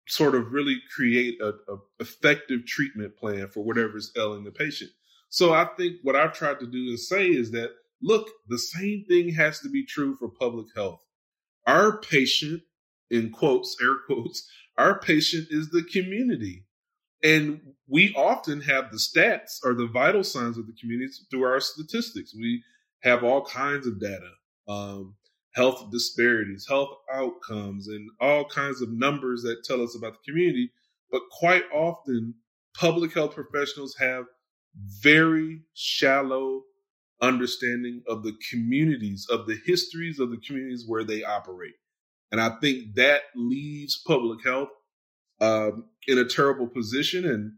sort 0.07 0.35
of 0.35 0.51
really 0.51 0.77
create 0.93 1.39
a, 1.41 1.49
a 1.71 1.77
effective 1.99 2.65
treatment 2.65 3.15
plan 3.17 3.47
for 3.47 3.63
whatever 3.63 3.97
is 3.97 4.11
ailing 4.17 4.43
the 4.43 4.51
patient. 4.51 4.91
So 5.29 5.53
I 5.53 5.65
think 5.77 5.97
what 6.03 6.15
I've 6.15 6.33
tried 6.33 6.59
to 6.59 6.67
do 6.67 6.89
and 6.89 6.99
say 6.99 7.27
is 7.27 7.51
that 7.51 7.71
look, 8.03 8.29
the 8.49 8.59
same 8.59 9.05
thing 9.07 9.33
has 9.33 9.59
to 9.61 9.69
be 9.69 9.85
true 9.85 10.15
for 10.15 10.27
public 10.29 10.67
health. 10.75 10.99
Our 11.65 11.99
patient, 11.99 12.61
in 13.09 13.31
quotes, 13.31 13.75
air 13.81 13.95
quotes, 14.05 14.47
our 14.77 14.99
patient 14.99 15.47
is 15.49 15.69
the 15.69 15.83
community. 15.83 16.65
And 17.23 17.61
we 17.87 18.13
often 18.15 18.59
have 18.61 18.91
the 18.91 18.97
stats 18.97 19.59
or 19.63 19.73
the 19.73 19.87
vital 19.87 20.23
signs 20.23 20.57
of 20.57 20.67
the 20.67 20.75
communities 20.79 21.25
through 21.31 21.43
our 21.43 21.61
statistics. 21.61 22.35
We 22.35 22.61
have 23.01 23.23
all 23.23 23.45
kinds 23.45 23.87
of 23.87 23.99
data, 23.99 24.29
um, 24.67 25.15
health 25.53 25.91
disparities, 25.91 26.65
health 26.67 26.89
outcomes, 27.11 27.87
and 27.87 28.09
all 28.19 28.45
kinds 28.45 28.81
of 28.81 28.91
numbers 28.91 29.43
that 29.43 29.63
tell 29.63 29.81
us 29.81 29.95
about 29.95 30.13
the 30.13 30.31
community. 30.31 30.71
But 31.11 31.21
quite 31.31 31.63
often, 31.71 32.33
public 32.75 33.13
health 33.13 33.35
professionals 33.35 33.95
have 33.99 34.25
very 35.01 35.61
shallow 35.73 36.63
understanding 37.21 38.01
of 38.07 38.23
the 38.23 38.33
communities, 38.49 39.27
of 39.29 39.47
the 39.47 39.57
histories 39.65 40.19
of 40.19 40.31
the 40.31 40.41
communities 40.45 40.85
where 40.87 41.03
they 41.03 41.23
operate. 41.23 41.75
And 42.31 42.41
I 42.41 42.49
think 42.59 42.95
that 42.95 43.21
leaves 43.35 44.01
public 44.05 44.43
health 44.43 44.69
um, 45.39 45.85
in 46.07 46.17
a 46.17 46.25
terrible 46.25 46.67
position. 46.67 47.25
And 47.25 47.53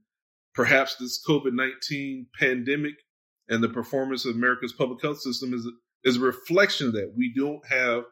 perhaps 0.54 0.96
this 0.96 1.24
COVID 1.26 1.54
19 1.54 2.28
pandemic 2.38 2.96
and 3.48 3.64
the 3.64 3.70
performance 3.70 4.26
of 4.26 4.36
America's 4.36 4.74
public 4.74 5.02
health 5.02 5.20
system 5.20 5.54
is, 5.54 5.68
is 6.06 6.18
a 6.18 6.22
reflection 6.22 6.94
that. 6.94 7.14
We 7.18 7.34
don't 7.34 7.66
have 7.68 8.06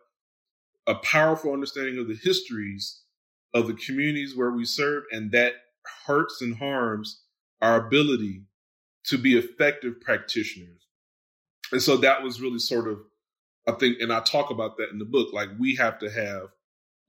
a 0.87 0.95
powerful 0.95 1.53
understanding 1.53 1.97
of 1.97 2.07
the 2.09 2.19
histories 2.21 3.01
of 3.53 3.67
the 3.67 3.73
communities 3.75 4.35
where 4.35 4.51
we 4.51 4.65
serve, 4.65 5.03
and 5.11 5.31
that 5.31 5.53
hurts 6.05 6.41
and 6.41 6.57
harms 6.57 7.21
our 7.61 7.87
ability 7.87 8.41
to 9.05 9.17
be 9.17 9.37
effective 9.37 10.01
practitioners. 10.01 10.87
And 11.71 11.81
so 11.81 11.97
that 11.97 12.23
was 12.23 12.41
really 12.41 12.59
sort 12.59 12.87
of, 12.87 12.99
I 13.67 13.73
think, 13.73 14.01
and 14.01 14.11
I 14.11 14.21
talk 14.21 14.49
about 14.49 14.77
that 14.77 14.89
in 14.89 14.99
the 14.99 15.05
book. 15.05 15.33
Like 15.33 15.49
we 15.59 15.75
have 15.75 15.99
to 15.99 16.09
have 16.09 16.49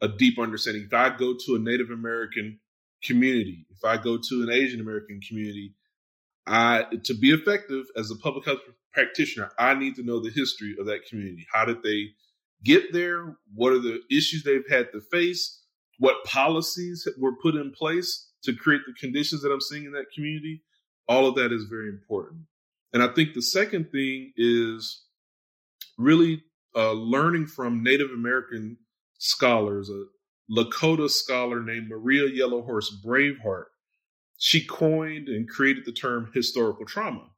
a 0.01 0.09
deep 0.09 0.39
understanding. 0.39 0.85
If 0.85 0.95
I 0.95 1.11
go 1.11 1.35
to 1.35 1.57
a 1.57 1.59
Native 1.59 1.91
American 1.91 2.61
community, 3.03 3.67
if 3.71 3.85
I 3.85 3.97
go 3.97 4.17
to 4.17 4.43
an 4.43 4.51
Asian 4.51 4.81
American 4.81 5.21
community, 5.21 5.75
I 6.47 6.85
to 7.05 7.15
be 7.15 7.31
effective 7.31 7.87
as 7.97 8.11
a 8.11 8.17
public 8.17 8.45
health 8.45 8.61
practitioner, 8.93 9.51
I 9.59 9.75
need 9.75 9.97
to 9.97 10.03
know 10.03 10.21
the 10.21 10.31
history 10.31 10.77
of 10.79 10.87
that 10.87 11.07
community. 11.09 11.47
How 11.53 11.65
did 11.65 11.83
they 11.83 12.09
get 12.63 12.93
there? 12.93 13.37
What 13.55 13.73
are 13.73 13.79
the 13.79 14.01
issues 14.11 14.43
they've 14.43 14.69
had 14.69 14.93
to 14.93 15.01
face? 15.01 15.63
What 15.99 16.25
policies 16.25 17.07
were 17.19 17.37
put 17.43 17.55
in 17.55 17.73
place 17.73 18.31
to 18.45 18.55
create 18.55 18.83
the 18.87 18.95
conditions 18.95 19.43
that 19.43 19.53
I'm 19.53 19.61
seeing 19.61 19.85
in 19.85 19.93
that 19.93 20.13
community? 20.15 20.63
All 21.09 21.27
of 21.27 21.35
that 21.37 21.53
is 21.53 21.65
very 21.65 21.89
important. 21.89 22.43
And 22.93 23.03
I 23.03 23.09
think 23.09 23.35
the 23.35 23.43
second 23.43 23.91
thing 23.91 24.33
is 24.37 25.05
really 25.99 26.43
uh, 26.77 26.93
learning 26.93 27.47
from 27.47 27.83
Native 27.83 28.11
American 28.11 28.77
scholars, 29.19 29.91
a 29.91 30.05
Lakota 30.51 31.09
scholar 31.09 31.63
named 31.63 31.89
Maria 31.89 32.29
Yellowhorse 32.29 32.91
Braveheart. 33.05 33.65
She 34.45 34.63
coined 34.63 35.29
and 35.29 35.49
created 35.49 35.87
the 35.87 35.93
term 35.93 36.31
historical 36.35 36.85
trauma, 36.85 37.31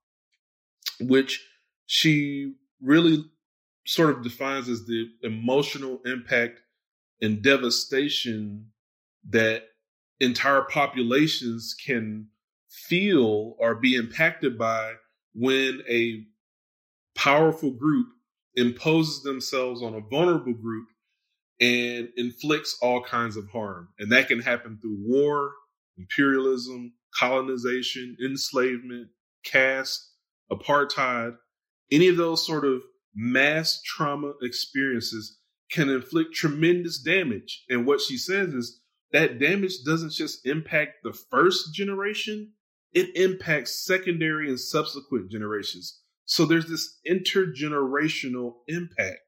which 0.99 1.41
she 1.87 2.55
really 2.83 3.25
sort 3.87 4.11
of 4.11 4.25
defines 4.25 4.69
as 4.69 4.87
the 4.87 5.07
emotional 5.23 6.01
impact 6.05 6.59
and 7.23 7.41
devastation 7.41 8.73
that 9.29 9.69
entire 10.19 10.63
populations 10.63 11.77
can 11.87 12.27
feel 12.69 13.55
or 13.61 13.77
be 13.77 13.95
impacted 13.95 14.59
by 14.59 14.95
when 15.33 15.83
a 15.89 16.25
powerful 17.15 17.71
group 17.71 18.09
imposes 18.57 19.23
themselves 19.23 19.81
on 19.81 19.95
a 19.95 20.01
vulnerable 20.01 20.55
group 20.55 20.89
and 21.61 22.09
inflicts 22.17 22.77
all 22.83 23.01
kinds 23.01 23.37
of 23.37 23.49
harm. 23.51 23.91
And 24.01 24.11
that 24.11 24.27
can 24.27 24.41
happen 24.41 24.81
through 24.83 24.99
war, 24.99 25.53
imperialism, 25.99 26.93
colonization, 27.19 28.17
enslavement, 28.25 29.09
caste, 29.45 30.13
apartheid. 30.51 31.37
Any 31.91 32.09
of 32.09 32.17
those 32.17 32.45
sort 32.45 32.65
of 32.65 32.83
mass 33.15 33.81
trauma 33.83 34.33
experiences 34.43 35.39
can 35.71 35.89
inflict 35.89 36.35
tremendous 36.35 37.01
damage. 37.01 37.65
And 37.69 37.87
what 37.87 38.01
she 38.01 38.17
says 38.17 38.55
is 38.55 38.81
that 39.13 39.39
damage 39.39 39.85
doesn't 39.85 40.13
just 40.13 40.47
impact 40.47 40.97
the 41.03 41.17
first 41.31 41.75
generation, 41.75 42.53
it 42.93 43.17
impacts 43.17 43.85
secondary 43.85 44.49
and 44.49 44.59
subsequent 44.59 45.31
generations. 45.31 46.01
So 46.25 46.45
there's 46.45 46.67
this 46.67 46.99
intergenerational 47.09 48.55
impact 48.69 49.19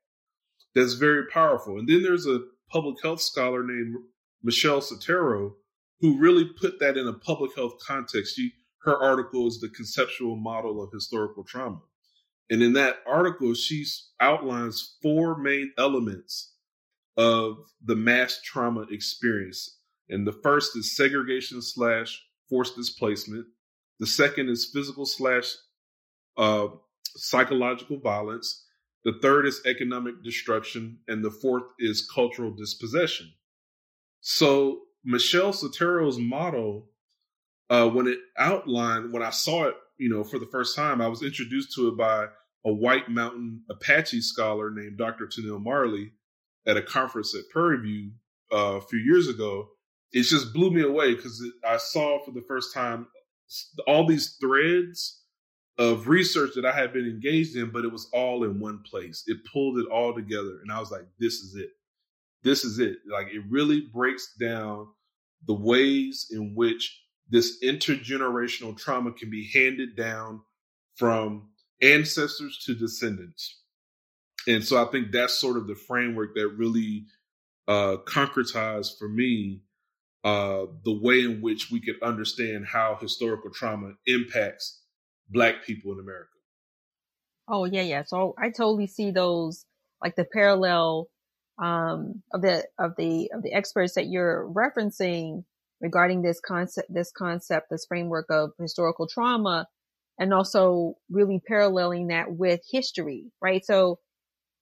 that's 0.74 0.94
very 0.94 1.26
powerful. 1.26 1.78
And 1.78 1.88
then 1.88 2.02
there's 2.02 2.26
a 2.26 2.40
public 2.70 2.96
health 3.02 3.20
scholar 3.20 3.62
named 3.62 3.96
Michelle 4.42 4.80
Sotero 4.80 5.52
who 6.00 6.18
really 6.18 6.44
put 6.44 6.78
that 6.80 6.96
in 6.96 7.08
a 7.08 7.12
public 7.12 7.54
health 7.56 7.74
context. 7.86 8.36
She, 8.36 8.52
her 8.82 8.96
article 8.96 9.46
is 9.46 9.60
the 9.60 9.68
conceptual 9.68 10.36
model 10.36 10.82
of 10.82 10.90
historical 10.92 11.44
trauma. 11.44 11.80
And 12.50 12.62
in 12.62 12.72
that 12.74 12.96
article, 13.06 13.54
she 13.54 13.84
outlines 14.20 14.96
four 15.02 15.38
main 15.38 15.72
elements 15.76 16.54
of 17.16 17.58
the 17.84 17.96
mass 17.96 18.40
trauma 18.42 18.86
experience. 18.90 19.78
And 20.08 20.26
the 20.26 20.32
first 20.32 20.76
is 20.76 20.96
segregation 20.96 21.60
slash 21.60 22.22
forced 22.48 22.76
displacement. 22.76 23.46
The 24.00 24.06
second 24.06 24.48
is 24.48 24.70
physical 24.72 25.04
slash 25.04 25.52
uh, 26.38 26.68
psychological 27.16 27.98
violence. 27.98 28.64
The 29.04 29.18
third 29.20 29.46
is 29.46 29.60
economic 29.66 30.22
destruction. 30.24 31.00
And 31.08 31.22
the 31.22 31.30
fourth 31.30 31.64
is 31.78 32.08
cultural 32.08 32.52
dispossession. 32.52 33.30
So 34.20 34.82
Michelle 35.04 35.52
Sotero's 35.52 36.18
model, 36.18 36.88
uh, 37.70 37.88
when 37.88 38.06
it 38.06 38.18
outlined, 38.36 39.12
when 39.12 39.22
I 39.22 39.30
saw 39.30 39.64
it, 39.64 39.74
you 39.98 40.08
know, 40.08 40.24
for 40.24 40.38
the 40.38 40.48
first 40.50 40.76
time, 40.76 41.00
I 41.00 41.08
was 41.08 41.22
introduced 41.22 41.74
to 41.74 41.88
it 41.88 41.96
by 41.96 42.26
a 42.64 42.72
White 42.72 43.08
Mountain 43.08 43.62
Apache 43.70 44.20
scholar 44.20 44.70
named 44.70 44.98
Dr. 44.98 45.26
Tennille 45.26 45.62
Marley 45.62 46.12
at 46.66 46.76
a 46.76 46.82
conference 46.82 47.34
at 47.34 47.48
Prairie 47.50 47.80
View 47.80 48.10
uh, 48.52 48.76
a 48.76 48.80
few 48.80 48.98
years 48.98 49.28
ago. 49.28 49.68
It 50.12 50.22
just 50.22 50.52
blew 50.52 50.70
me 50.70 50.82
away 50.82 51.14
because 51.14 51.42
I 51.66 51.76
saw 51.76 52.24
for 52.24 52.32
the 52.32 52.44
first 52.46 52.72
time 52.74 53.06
all 53.86 54.06
these 54.06 54.36
threads 54.40 55.22
of 55.78 56.08
research 56.08 56.50
that 56.56 56.66
I 56.66 56.72
had 56.72 56.92
been 56.92 57.06
engaged 57.06 57.56
in, 57.56 57.70
but 57.70 57.84
it 57.84 57.92
was 57.92 58.08
all 58.12 58.44
in 58.44 58.58
one 58.58 58.82
place. 58.82 59.22
It 59.26 59.38
pulled 59.52 59.78
it 59.78 59.86
all 59.86 60.14
together. 60.14 60.58
And 60.62 60.72
I 60.72 60.80
was 60.80 60.90
like, 60.90 61.06
this 61.18 61.34
is 61.34 61.54
it. 61.54 61.70
This 62.42 62.64
is 62.64 62.78
it. 62.78 62.98
Like 63.10 63.28
it 63.28 63.42
really 63.48 63.82
breaks 63.92 64.34
down 64.40 64.88
the 65.46 65.54
ways 65.54 66.26
in 66.30 66.54
which 66.54 67.00
this 67.28 67.62
intergenerational 67.62 68.76
trauma 68.76 69.12
can 69.12 69.30
be 69.30 69.50
handed 69.52 69.96
down 69.96 70.40
from 70.96 71.50
ancestors 71.82 72.62
to 72.66 72.74
descendants. 72.74 73.62
And 74.46 74.64
so 74.64 74.82
I 74.82 74.90
think 74.90 75.12
that's 75.12 75.34
sort 75.34 75.56
of 75.56 75.66
the 75.66 75.74
framework 75.74 76.34
that 76.34 76.48
really 76.56 77.04
uh, 77.66 77.98
concretized 78.06 78.98
for 78.98 79.08
me 79.08 79.62
uh, 80.24 80.66
the 80.84 80.98
way 81.00 81.20
in 81.20 81.40
which 81.40 81.70
we 81.70 81.80
could 81.80 82.02
understand 82.02 82.66
how 82.66 82.98
historical 83.00 83.50
trauma 83.50 83.92
impacts 84.06 84.82
Black 85.28 85.64
people 85.64 85.92
in 85.92 86.00
America. 86.00 86.30
Oh 87.46 87.64
yeah, 87.64 87.82
yeah. 87.82 88.02
So 88.04 88.34
I 88.38 88.50
totally 88.50 88.86
see 88.86 89.10
those 89.10 89.64
like 90.02 90.16
the 90.16 90.24
parallel 90.24 91.08
um, 91.58 92.22
of 92.32 92.42
the 92.42 92.64
of 92.78 92.94
the 92.96 93.30
of 93.34 93.42
the 93.42 93.52
experts 93.52 93.94
that 93.94 94.06
you're 94.08 94.48
referencing 94.52 95.44
regarding 95.80 96.22
this 96.22 96.40
concept, 96.40 96.92
this 96.92 97.12
concept, 97.12 97.68
this 97.70 97.86
framework 97.86 98.26
of 98.30 98.52
historical 98.58 99.06
trauma, 99.08 99.66
and 100.18 100.34
also 100.34 100.96
really 101.10 101.40
paralleling 101.46 102.08
that 102.08 102.32
with 102.32 102.60
history, 102.70 103.26
right? 103.42 103.64
So 103.64 103.98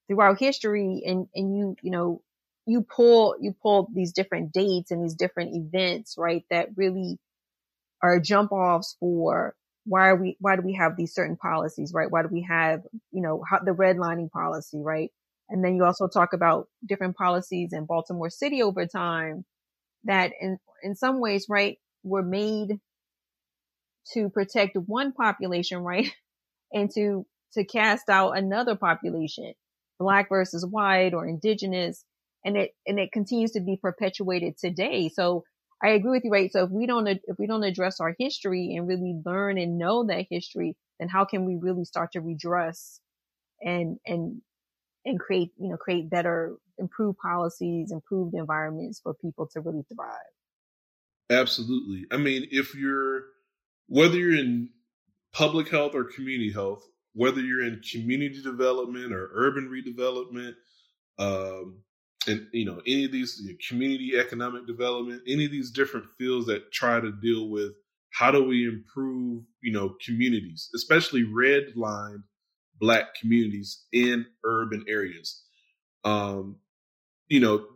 throughout 0.08 0.38
history, 0.40 1.02
and 1.06 1.28
and 1.34 1.56
you 1.56 1.76
you 1.82 1.90
know 1.90 2.22
you 2.66 2.82
pull 2.82 3.36
you 3.40 3.54
pull 3.62 3.88
these 3.94 4.12
different 4.12 4.52
dates 4.52 4.90
and 4.90 5.02
these 5.04 5.14
different 5.14 5.54
events, 5.54 6.16
right? 6.18 6.44
That 6.50 6.70
really 6.76 7.18
are 8.02 8.20
jump 8.20 8.52
offs 8.52 8.96
for 9.00 9.54
why 9.84 10.08
are 10.08 10.16
we 10.16 10.36
why 10.40 10.56
do 10.56 10.62
we 10.62 10.74
have 10.74 10.96
these 10.96 11.14
certain 11.14 11.36
policies, 11.36 11.92
right? 11.94 12.10
Why 12.10 12.22
do 12.22 12.28
we 12.28 12.42
have 12.42 12.82
you 13.12 13.22
know 13.22 13.42
how, 13.48 13.60
the 13.60 13.72
redlining 13.72 14.30
policy, 14.30 14.80
right? 14.82 15.10
And 15.48 15.64
then 15.64 15.76
you 15.76 15.84
also 15.84 16.08
talk 16.08 16.32
about 16.32 16.68
different 16.86 17.16
policies 17.16 17.72
in 17.72 17.86
Baltimore 17.86 18.30
City 18.30 18.62
over 18.62 18.86
time 18.86 19.44
that 20.04 20.32
in 20.40 20.58
in 20.82 20.94
some 20.94 21.20
ways, 21.20 21.46
right, 21.48 21.78
were 22.02 22.22
made 22.22 22.80
to 24.12 24.30
protect 24.30 24.76
one 24.76 25.12
population, 25.12 25.78
right? 25.78 26.10
And 26.72 26.90
to 26.96 27.24
to 27.52 27.64
cast 27.64 28.10
out 28.10 28.36
another 28.36 28.74
population, 28.74 29.54
black 30.00 30.28
versus 30.28 30.66
white 30.66 31.14
or 31.14 31.24
indigenous 31.26 32.04
and 32.44 32.56
it 32.56 32.72
and 32.86 32.98
it 32.98 33.12
continues 33.12 33.52
to 33.52 33.60
be 33.60 33.76
perpetuated 33.80 34.58
today. 34.58 35.08
So 35.08 35.44
I 35.82 35.90
agree 35.90 36.12
with 36.12 36.24
you, 36.24 36.30
right? 36.30 36.50
So 36.50 36.64
if 36.64 36.70
we 36.70 36.86
don't 36.86 37.06
if 37.08 37.38
we 37.38 37.46
don't 37.46 37.64
address 37.64 38.00
our 38.00 38.14
history 38.18 38.74
and 38.76 38.88
really 38.88 39.20
learn 39.24 39.58
and 39.58 39.78
know 39.78 40.06
that 40.06 40.26
history, 40.30 40.76
then 40.98 41.08
how 41.08 41.24
can 41.24 41.44
we 41.44 41.56
really 41.56 41.84
start 41.84 42.12
to 42.12 42.20
redress 42.20 43.00
and 43.60 43.98
and 44.06 44.42
and 45.06 45.18
create 45.18 45.52
you 45.58 45.70
know 45.70 45.76
create 45.76 46.10
better, 46.10 46.56
improved 46.78 47.18
policies, 47.18 47.90
improved 47.92 48.34
environments 48.34 49.00
for 49.00 49.14
people 49.14 49.48
to 49.52 49.60
really 49.60 49.84
thrive? 49.94 50.16
Absolutely. 51.30 52.06
I 52.12 52.18
mean, 52.18 52.46
if 52.50 52.74
you're 52.74 53.22
whether 53.88 54.18
you're 54.18 54.38
in 54.38 54.68
public 55.32 55.68
health 55.70 55.94
or 55.94 56.04
community 56.04 56.52
health, 56.52 56.86
whether 57.14 57.40
you're 57.40 57.64
in 57.64 57.80
community 57.80 58.42
development 58.42 59.12
or 59.12 59.30
urban 59.32 59.70
redevelopment, 59.70 60.54
um, 61.18 61.78
and 62.26 62.46
you 62.52 62.64
know 62.64 62.80
any 62.86 63.04
of 63.04 63.12
these 63.12 63.40
you 63.42 63.52
know, 63.52 63.58
community 63.68 64.12
economic 64.18 64.66
development 64.66 65.22
any 65.26 65.44
of 65.44 65.50
these 65.50 65.70
different 65.70 66.06
fields 66.18 66.46
that 66.46 66.72
try 66.72 67.00
to 67.00 67.12
deal 67.12 67.48
with 67.48 67.72
how 68.12 68.30
do 68.30 68.44
we 68.44 68.66
improve 68.66 69.42
you 69.60 69.72
know 69.72 69.94
communities 70.04 70.70
especially 70.74 71.24
red 71.24 71.64
lined 71.76 72.22
black 72.78 73.14
communities 73.20 73.84
in 73.92 74.26
urban 74.44 74.84
areas. 74.88 75.42
Um 76.04 76.56
you 77.28 77.40
know 77.40 77.66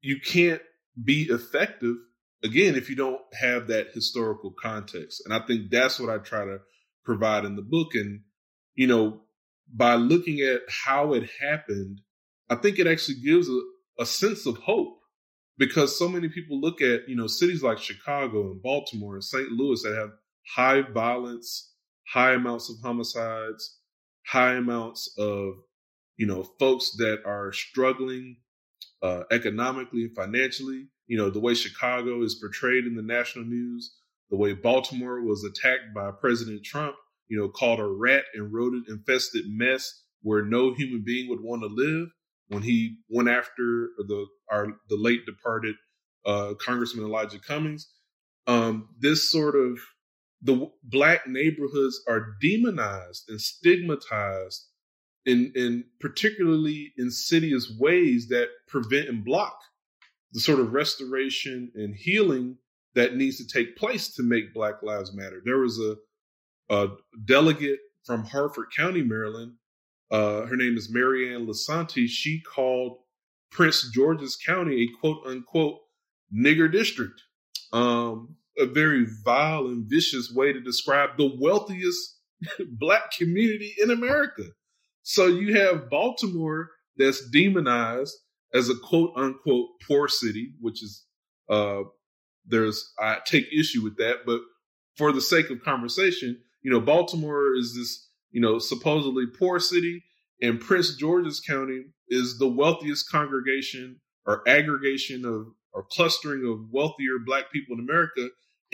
you 0.00 0.20
can't 0.20 0.62
be 1.02 1.22
effective 1.24 1.96
again 2.44 2.76
if 2.76 2.88
you 2.88 2.96
don't 2.96 3.20
have 3.34 3.68
that 3.68 3.88
historical 3.92 4.54
context. 4.60 5.22
And 5.24 5.34
i 5.34 5.40
think 5.46 5.70
that's 5.70 5.98
what 6.00 6.10
i 6.10 6.18
try 6.18 6.44
to 6.44 6.58
provide 7.04 7.44
in 7.44 7.56
the 7.56 7.62
book. 7.62 7.94
And 7.94 8.22
you 8.74 8.86
know 8.86 9.22
by 9.74 9.96
looking 9.96 10.40
at 10.40 10.60
how 10.68 11.14
it 11.14 11.28
happened 11.40 12.00
I 12.48 12.56
think 12.56 12.78
it 12.78 12.86
actually 12.86 13.20
gives 13.20 13.48
a, 13.48 13.60
a 13.98 14.06
sense 14.06 14.46
of 14.46 14.56
hope. 14.58 14.98
Because 15.58 15.98
so 15.98 16.06
many 16.06 16.28
people 16.28 16.60
look 16.60 16.82
at, 16.82 17.08
you 17.08 17.16
know, 17.16 17.26
cities 17.26 17.62
like 17.62 17.78
Chicago 17.78 18.50
and 18.50 18.62
Baltimore 18.62 19.14
and 19.14 19.24
St. 19.24 19.50
Louis 19.50 19.82
that 19.82 19.96
have 19.96 20.10
high 20.54 20.82
violence, 20.92 21.72
high 22.12 22.34
amounts 22.34 22.68
of 22.68 22.76
homicides, 22.82 23.78
high 24.26 24.54
amounts 24.54 25.12
of, 25.18 25.54
you 26.16 26.26
know, 26.26 26.42
folks 26.58 26.92
that 26.98 27.22
are 27.24 27.52
struggling 27.52 28.36
uh, 29.02 29.22
economically 29.30 30.04
and 30.04 30.16
financially. 30.16 30.88
You 31.06 31.18
know, 31.18 31.30
the 31.30 31.40
way 31.40 31.54
Chicago 31.54 32.22
is 32.22 32.34
portrayed 32.34 32.84
in 32.84 32.96
the 32.96 33.02
national 33.02 33.44
news, 33.44 33.94
the 34.30 34.36
way 34.36 34.52
Baltimore 34.52 35.22
was 35.22 35.44
attacked 35.44 35.94
by 35.94 36.10
President 36.10 36.64
Trump, 36.64 36.96
you 37.28 37.38
know, 37.38 37.48
called 37.48 37.78
a 37.78 37.86
rat 37.86 38.24
and 38.34 38.52
rodent 38.52 38.88
infested 38.88 39.44
mess 39.48 40.02
where 40.22 40.44
no 40.44 40.74
human 40.74 41.04
being 41.06 41.28
would 41.28 41.40
want 41.40 41.62
to 41.62 41.68
live 41.68 42.08
when 42.48 42.62
he 42.62 42.96
went 43.08 43.28
after 43.28 43.90
the 43.98 44.26
our 44.50 44.66
the 44.88 44.96
late 44.96 45.24
departed 45.26 45.76
uh, 46.24 46.54
Congressman 46.54 47.04
Elijah 47.04 47.38
Cummings. 47.38 47.88
Um, 48.48 48.88
this 48.98 49.30
sort 49.30 49.54
of 49.56 49.78
the 50.42 50.70
black 50.84 51.26
neighborhoods 51.26 52.02
are 52.08 52.36
demonized 52.40 53.28
and 53.28 53.40
stigmatized 53.40 54.66
in 55.24 55.52
in 55.54 55.84
particularly 56.00 56.92
insidious 56.98 57.72
ways 57.78 58.28
that 58.28 58.48
prevent 58.68 59.08
and 59.08 59.24
block 59.24 59.58
the 60.32 60.40
sort 60.40 60.60
of 60.60 60.72
restoration 60.72 61.70
and 61.74 61.94
healing 61.94 62.56
that 62.94 63.16
needs 63.16 63.36
to 63.38 63.46
take 63.46 63.76
place 63.76 64.14
to 64.14 64.22
make 64.22 64.54
Black 64.54 64.82
Lives 64.82 65.14
Matter. 65.14 65.42
There 65.44 65.58
was 65.58 65.78
a, 65.78 65.96
a 66.70 66.88
delegate 67.26 67.78
from 68.04 68.24
Harford 68.24 68.66
County, 68.74 69.02
Maryland, 69.02 69.52
uh, 70.10 70.46
her 70.46 70.56
name 70.56 70.76
is 70.76 70.90
Mary 70.90 71.34
Ann 71.34 71.46
Lisanti. 71.46 72.06
She 72.08 72.40
called 72.40 72.98
Prince 73.50 73.90
George's 73.90 74.36
County 74.36 74.82
a 74.82 75.00
quote 75.00 75.26
unquote 75.26 75.80
nigger 76.34 76.70
district. 76.70 77.20
Um, 77.72 78.36
a 78.58 78.66
very 78.66 79.06
vile 79.24 79.66
and 79.66 79.88
vicious 79.88 80.32
way 80.32 80.52
to 80.52 80.60
describe 80.60 81.10
the 81.16 81.32
wealthiest 81.38 82.18
black 82.78 83.10
community 83.12 83.74
in 83.82 83.90
America. 83.90 84.44
So 85.02 85.26
you 85.26 85.56
have 85.56 85.90
Baltimore 85.90 86.70
that's 86.96 87.28
demonized 87.30 88.16
as 88.54 88.68
a 88.68 88.74
quote 88.76 89.12
unquote 89.16 89.68
poor 89.86 90.08
city, 90.08 90.52
which 90.60 90.82
is 90.82 91.04
uh 91.48 91.82
there's 92.46 92.92
I 92.98 93.18
take 93.24 93.46
issue 93.52 93.82
with 93.82 93.96
that, 93.98 94.20
but 94.24 94.40
for 94.96 95.12
the 95.12 95.20
sake 95.20 95.50
of 95.50 95.62
conversation, 95.62 96.38
you 96.62 96.70
know, 96.70 96.80
Baltimore 96.80 97.54
is 97.54 97.74
this 97.74 98.06
you 98.30 98.40
know, 98.40 98.58
supposedly 98.58 99.24
poor 99.26 99.58
city, 99.58 100.02
and 100.42 100.60
Prince 100.60 100.96
George's 100.96 101.40
County 101.40 101.84
is 102.08 102.38
the 102.38 102.48
wealthiest 102.48 103.10
congregation 103.10 103.98
or 104.26 104.46
aggregation 104.46 105.24
of 105.24 105.46
or 105.72 105.84
clustering 105.90 106.44
of 106.46 106.70
wealthier 106.70 107.18
black 107.24 107.50
people 107.50 107.74
in 107.78 107.80
America, 107.80 108.28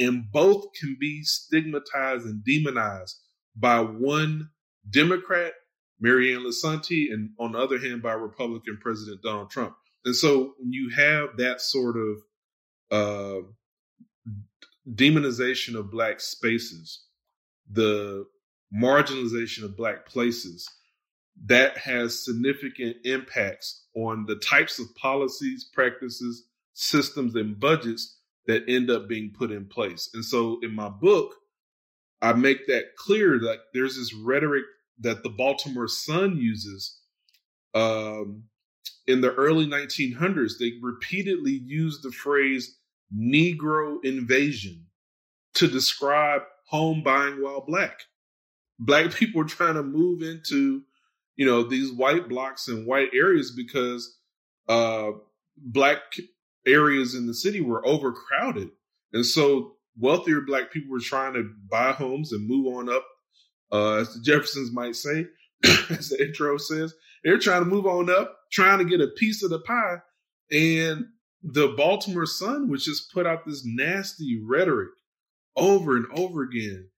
and 0.04 0.30
both 0.30 0.66
can 0.78 0.96
be 0.98 1.22
stigmatized 1.22 2.26
and 2.26 2.44
demonized 2.44 3.18
by 3.56 3.80
one 3.80 4.50
Democrat, 4.88 5.52
Mary 6.00 6.34
Ann 6.34 6.44
Lisanti, 6.44 7.12
and 7.12 7.30
on 7.38 7.52
the 7.52 7.58
other 7.58 7.78
hand 7.78 8.02
by 8.02 8.12
Republican 8.12 8.78
President 8.80 9.22
Donald 9.22 9.50
Trump. 9.50 9.74
And 10.04 10.16
so 10.16 10.54
when 10.58 10.72
you 10.72 10.90
have 10.96 11.36
that 11.36 11.60
sort 11.60 11.96
of 11.96 12.18
uh, 12.90 13.46
demonization 14.92 15.76
of 15.76 15.90
black 15.90 16.20
spaces, 16.20 17.04
the 17.70 18.26
marginalization 18.74 19.64
of 19.64 19.76
Black 19.76 20.06
places, 20.06 20.68
that 21.46 21.78
has 21.78 22.24
significant 22.24 22.96
impacts 23.04 23.86
on 23.94 24.26
the 24.26 24.36
types 24.36 24.78
of 24.78 24.94
policies, 24.96 25.68
practices, 25.72 26.46
systems, 26.72 27.34
and 27.34 27.58
budgets 27.58 28.18
that 28.46 28.64
end 28.68 28.90
up 28.90 29.08
being 29.08 29.30
put 29.30 29.50
in 29.50 29.66
place. 29.66 30.10
And 30.14 30.24
so 30.24 30.58
in 30.62 30.74
my 30.74 30.88
book, 30.88 31.34
I 32.20 32.32
make 32.32 32.66
that 32.66 32.96
clear 32.96 33.38
that 33.40 33.58
there's 33.74 33.96
this 33.96 34.14
rhetoric 34.14 34.64
that 35.00 35.22
the 35.22 35.30
Baltimore 35.30 35.88
Sun 35.88 36.36
uses. 36.36 37.00
Um, 37.74 38.44
in 39.06 39.20
the 39.20 39.32
early 39.34 39.66
1900s, 39.66 40.58
they 40.58 40.72
repeatedly 40.80 41.60
used 41.64 42.02
the 42.02 42.12
phrase 42.12 42.76
Negro 43.16 43.96
invasion 44.04 44.86
to 45.54 45.68
describe 45.68 46.42
home 46.66 47.02
buying 47.02 47.42
while 47.42 47.64
black 47.66 48.00
black 48.82 49.12
people 49.14 49.40
were 49.40 49.48
trying 49.48 49.74
to 49.74 49.82
move 49.82 50.22
into, 50.22 50.82
you 51.36 51.46
know, 51.46 51.62
these 51.62 51.92
white 51.92 52.28
blocks 52.28 52.68
and 52.68 52.86
white 52.86 53.10
areas 53.14 53.50
because 53.50 54.18
uh, 54.68 55.10
black 55.56 55.98
areas 56.66 57.14
in 57.14 57.26
the 57.26 57.34
city 57.34 57.60
were 57.60 57.86
overcrowded. 57.86 58.70
And 59.12 59.24
so 59.26 59.76
wealthier 59.98 60.40
black 60.40 60.72
people 60.72 60.90
were 60.90 61.00
trying 61.00 61.34
to 61.34 61.50
buy 61.70 61.92
homes 61.92 62.32
and 62.32 62.48
move 62.48 62.66
on 62.66 62.88
up, 62.88 63.04
uh, 63.70 63.94
as 63.96 64.14
the 64.14 64.20
Jeffersons 64.20 64.72
might 64.72 64.96
say, 64.96 65.26
as 65.90 66.08
the 66.08 66.24
intro 66.24 66.56
says. 66.56 66.94
They're 67.24 67.38
trying 67.38 67.62
to 67.62 67.70
move 67.70 67.86
on 67.86 68.10
up, 68.10 68.36
trying 68.50 68.78
to 68.78 68.84
get 68.84 69.00
a 69.00 69.08
piece 69.08 69.42
of 69.42 69.50
the 69.50 69.60
pie. 69.60 69.98
And 70.50 71.06
the 71.42 71.68
Baltimore 71.76 72.26
Sun, 72.26 72.68
which 72.68 72.84
just 72.84 73.12
put 73.12 73.26
out 73.26 73.44
this 73.44 73.64
nasty 73.64 74.40
rhetoric 74.44 74.90
over 75.56 75.96
and 75.96 76.06
over 76.16 76.42
again 76.42 76.88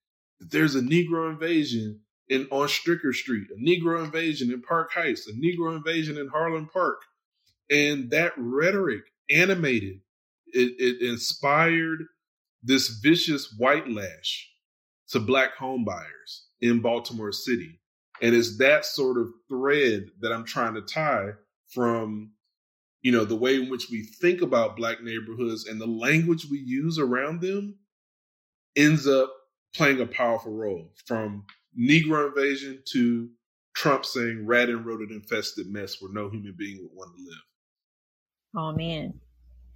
that 0.41 0.51
there's 0.51 0.75
a 0.75 0.81
Negro 0.81 1.31
invasion 1.31 2.01
in 2.29 2.47
on 2.51 2.69
Stricker 2.69 3.13
Street, 3.15 3.49
a 3.51 3.61
Negro 3.61 4.05
invasion 4.05 4.51
in 4.51 4.63
Park 4.63 4.93
Heights, 4.93 5.29
a 5.29 5.33
Negro 5.33 5.77
invasion 5.77 6.19
in 6.19 6.29
Harlem 6.29 6.69
Park. 6.73 7.01
And 7.71 8.11
that 8.11 8.33
rhetoric 8.37 9.05
animated, 9.31 10.01
it, 10.47 10.75
it 10.79 11.03
inspired 11.03 12.05
this 12.63 13.01
vicious 13.03 13.55
white 13.59 13.89
lash 13.89 14.51
to 15.09 15.21
black 15.21 15.57
homebuyers 15.59 16.45
in 16.61 16.81
Baltimore 16.81 17.33
City. 17.33 17.81
And 18.23 18.35
it's 18.35 18.59
that 18.59 18.85
sort 18.85 19.19
of 19.19 19.29
thread 19.49 20.07
that 20.21 20.33
I'm 20.33 20.45
trying 20.45 20.75
to 20.75 20.83
tie 20.83 21.31
from, 21.69 22.33
you 23.03 23.13
know, 23.13 23.25
the 23.25 23.37
way 23.37 23.57
in 23.57 23.69
which 23.69 23.91
we 23.91 24.05
think 24.05 24.41
about 24.41 24.77
black 24.77 25.03
neighborhoods 25.03 25.67
and 25.67 25.81
the 25.81 25.87
language 25.87 26.47
we 26.51 26.59
use 26.59 26.99
around 26.99 27.41
them 27.41 27.77
ends 28.77 29.07
up 29.07 29.33
playing 29.75 30.01
a 30.01 30.07
powerful 30.07 30.53
role 30.53 30.93
from 31.05 31.45
Negro 31.79 32.29
invasion 32.29 32.83
to 32.93 33.29
Trump 33.75 34.07
saying 34.07 34.47
rat 34.47 34.69
and 34.69 34.87
rodent 34.87 35.11
infested 35.11 35.67
mess 35.67 36.01
where 36.01 36.13
no 36.13 36.31
human 36.31 36.55
being 36.57 36.79
would 36.81 36.93
want 36.95 37.11
to 37.17 37.23
live. 37.25 37.43
Oh 38.57 38.73
man. 38.73 39.15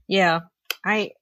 Yeah. 0.06 0.40
I 0.84 1.12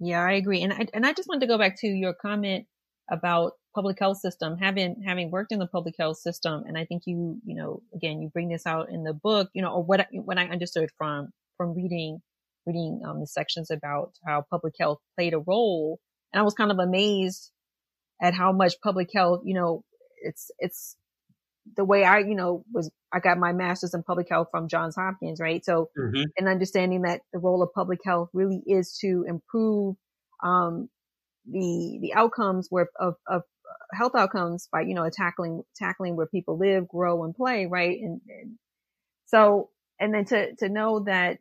yeah, 0.00 0.22
I 0.22 0.32
agree. 0.32 0.62
And 0.62 0.72
I 0.72 0.86
and 0.94 1.06
I 1.06 1.12
just 1.12 1.28
wanted 1.28 1.42
to 1.42 1.46
go 1.46 1.58
back 1.58 1.78
to 1.80 1.86
your 1.86 2.14
comment 2.14 2.66
about 3.10 3.52
public 3.74 3.98
health 3.98 4.18
system 4.18 4.58
having 4.58 5.02
having 5.06 5.30
worked 5.30 5.52
in 5.52 5.58
the 5.58 5.66
public 5.66 5.94
health 5.98 6.18
system 6.18 6.62
and 6.66 6.76
I 6.76 6.84
think 6.84 7.04
you 7.06 7.38
you 7.44 7.56
know 7.56 7.82
again 7.94 8.20
you 8.20 8.28
bring 8.28 8.48
this 8.48 8.66
out 8.66 8.88
in 8.90 9.04
the 9.04 9.14
book, 9.14 9.50
you 9.54 9.62
know, 9.62 9.72
or 9.72 9.82
what 9.82 10.06
what 10.12 10.38
I 10.38 10.46
understood 10.46 10.90
from 10.98 11.30
from 11.56 11.74
reading 11.74 12.20
reading 12.66 13.00
um, 13.06 13.20
the 13.20 13.26
sections 13.26 13.70
about 13.70 14.12
how 14.26 14.44
public 14.50 14.74
health 14.78 14.98
played 15.16 15.34
a 15.34 15.38
role 15.38 15.98
and 16.32 16.40
I 16.40 16.42
was 16.42 16.54
kind 16.54 16.70
of 16.70 16.78
amazed 16.78 17.50
at 18.20 18.34
how 18.34 18.52
much 18.52 18.74
public 18.82 19.10
health, 19.12 19.42
you 19.44 19.54
know, 19.54 19.84
it's 20.22 20.50
it's 20.58 20.96
the 21.76 21.84
way 21.84 22.04
I, 22.04 22.18
you 22.18 22.34
know, 22.34 22.64
was 22.72 22.90
I 23.12 23.20
got 23.20 23.38
my 23.38 23.52
master's 23.52 23.94
in 23.94 24.02
public 24.02 24.28
health 24.28 24.48
from 24.50 24.68
Johns 24.68 24.96
Hopkins, 24.96 25.40
right? 25.40 25.64
So, 25.64 25.90
mm-hmm. 25.98 26.24
and 26.36 26.48
understanding 26.48 27.02
that 27.02 27.20
the 27.32 27.38
role 27.38 27.62
of 27.62 27.72
public 27.74 28.00
health 28.04 28.30
really 28.32 28.62
is 28.66 28.98
to 29.00 29.24
improve 29.28 29.96
um, 30.42 30.88
the 31.46 31.98
the 32.00 32.14
outcomes 32.14 32.68
where 32.70 32.88
of, 32.98 33.14
of 33.28 33.42
health 33.92 34.12
outcomes 34.16 34.68
by 34.72 34.82
you 34.82 34.94
know 34.94 35.08
tackling 35.10 35.62
tackling 35.76 36.16
where 36.16 36.26
people 36.26 36.58
live, 36.58 36.88
grow, 36.88 37.24
and 37.24 37.34
play, 37.34 37.66
right? 37.66 37.98
And, 38.00 38.20
and 38.28 38.58
so, 39.26 39.70
and 40.00 40.14
then 40.14 40.24
to 40.26 40.54
to 40.56 40.68
know 40.68 41.04
that 41.04 41.38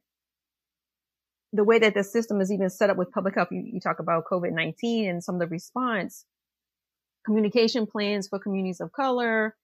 the 1.53 1.63
way 1.63 1.79
that 1.79 1.93
the 1.93 2.03
system 2.03 2.39
is 2.39 2.51
even 2.51 2.69
set 2.69 2.89
up 2.89 2.97
with 2.97 3.12
public 3.12 3.36
health, 3.36 3.49
you, 3.51 3.62
you 3.73 3.79
talk 3.79 3.99
about 3.99 4.25
COVID 4.31 4.51
nineteen 4.53 5.10
and 5.10 5.23
some 5.23 5.36
of 5.36 5.41
the 5.41 5.47
response 5.47 6.25
communication 7.25 7.86
plans 7.86 8.27
for 8.27 8.39
communities 8.39 8.81
of 8.81 8.91
color, 8.91 9.55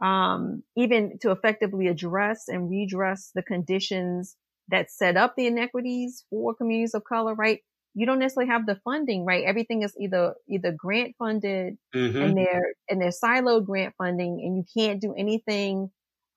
um, 0.00 0.62
even 0.76 1.18
to 1.20 1.30
effectively 1.30 1.88
address 1.88 2.44
and 2.48 2.70
redress 2.70 3.30
the 3.34 3.42
conditions 3.42 4.36
that 4.68 4.90
set 4.90 5.16
up 5.16 5.34
the 5.36 5.46
inequities 5.46 6.24
for 6.30 6.54
communities 6.54 6.94
of 6.94 7.04
color, 7.04 7.34
right? 7.34 7.60
You 7.94 8.06
don't 8.06 8.18
necessarily 8.18 8.50
have 8.50 8.66
the 8.66 8.78
funding, 8.84 9.24
right? 9.24 9.44
Everything 9.44 9.82
is 9.82 9.94
either 9.98 10.34
either 10.48 10.72
grant 10.72 11.16
funded 11.18 11.78
mm-hmm. 11.94 12.22
and 12.22 12.36
they're 12.36 12.72
and 12.88 13.00
they're 13.00 13.10
siloed 13.10 13.64
grant 13.64 13.94
funding, 13.98 14.40
and 14.44 14.56
you 14.56 14.64
can't 14.76 15.00
do 15.00 15.14
anything 15.16 15.90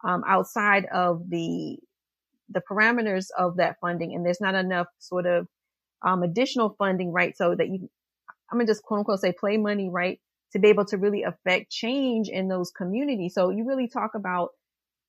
um, 0.03 0.23
outside 0.27 0.85
of 0.85 1.29
the 1.29 1.77
the 2.49 2.61
parameters 2.69 3.27
of 3.37 3.57
that 3.57 3.77
funding, 3.79 4.15
and 4.15 4.25
there's 4.25 4.41
not 4.41 4.55
enough 4.55 4.87
sort 4.99 5.25
of 5.25 5.47
um, 6.05 6.23
additional 6.23 6.75
funding, 6.79 7.11
right? 7.11 7.37
So 7.37 7.53
that 7.55 7.67
you, 7.67 7.89
I'm 8.51 8.57
gonna 8.57 8.65
just 8.65 8.83
quote 8.83 8.99
unquote 8.99 9.19
say 9.19 9.33
play 9.37 9.57
money, 9.57 9.89
right? 9.89 10.19
To 10.53 10.59
be 10.59 10.67
able 10.67 10.85
to 10.85 10.97
really 10.97 11.23
affect 11.23 11.71
change 11.71 12.29
in 12.29 12.47
those 12.47 12.71
communities. 12.71 13.33
So 13.33 13.49
you 13.49 13.65
really 13.65 13.87
talk 13.87 14.11
about 14.15 14.49